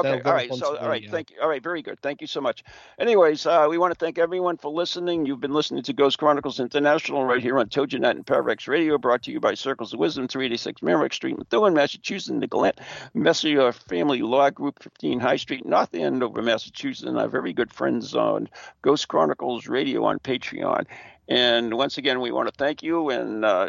[0.00, 0.50] Okay, They'll go all up right.
[0.50, 1.36] onto So, the, all right, thank you.
[1.42, 1.98] All right, very good.
[2.00, 2.62] Thank you so much.
[2.98, 5.26] Anyways, uh, we want to thank everyone for listening.
[5.26, 9.22] You've been listening to Ghost Chronicles International right here on TogiNet and Parax Radio, brought
[9.24, 12.80] to you by Circles of Wisdom, 386 Merrimack Street, Methuen, Massachusetts, and the Gillette
[13.14, 18.14] Messenger Family Law Group, 15 High Street, North Andover, Massachusetts, and our very good friends
[18.14, 18.48] on
[18.82, 20.84] Ghost Chronicles Radio on Patreon.
[21.28, 23.68] And once again, we want to thank you, and uh,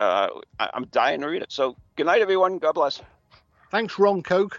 [0.00, 0.28] uh,
[0.58, 1.52] I- I'm dying to read it.
[1.52, 2.58] So, good night, everyone.
[2.58, 3.00] God bless.
[3.70, 4.58] Thanks, Ron Kolek.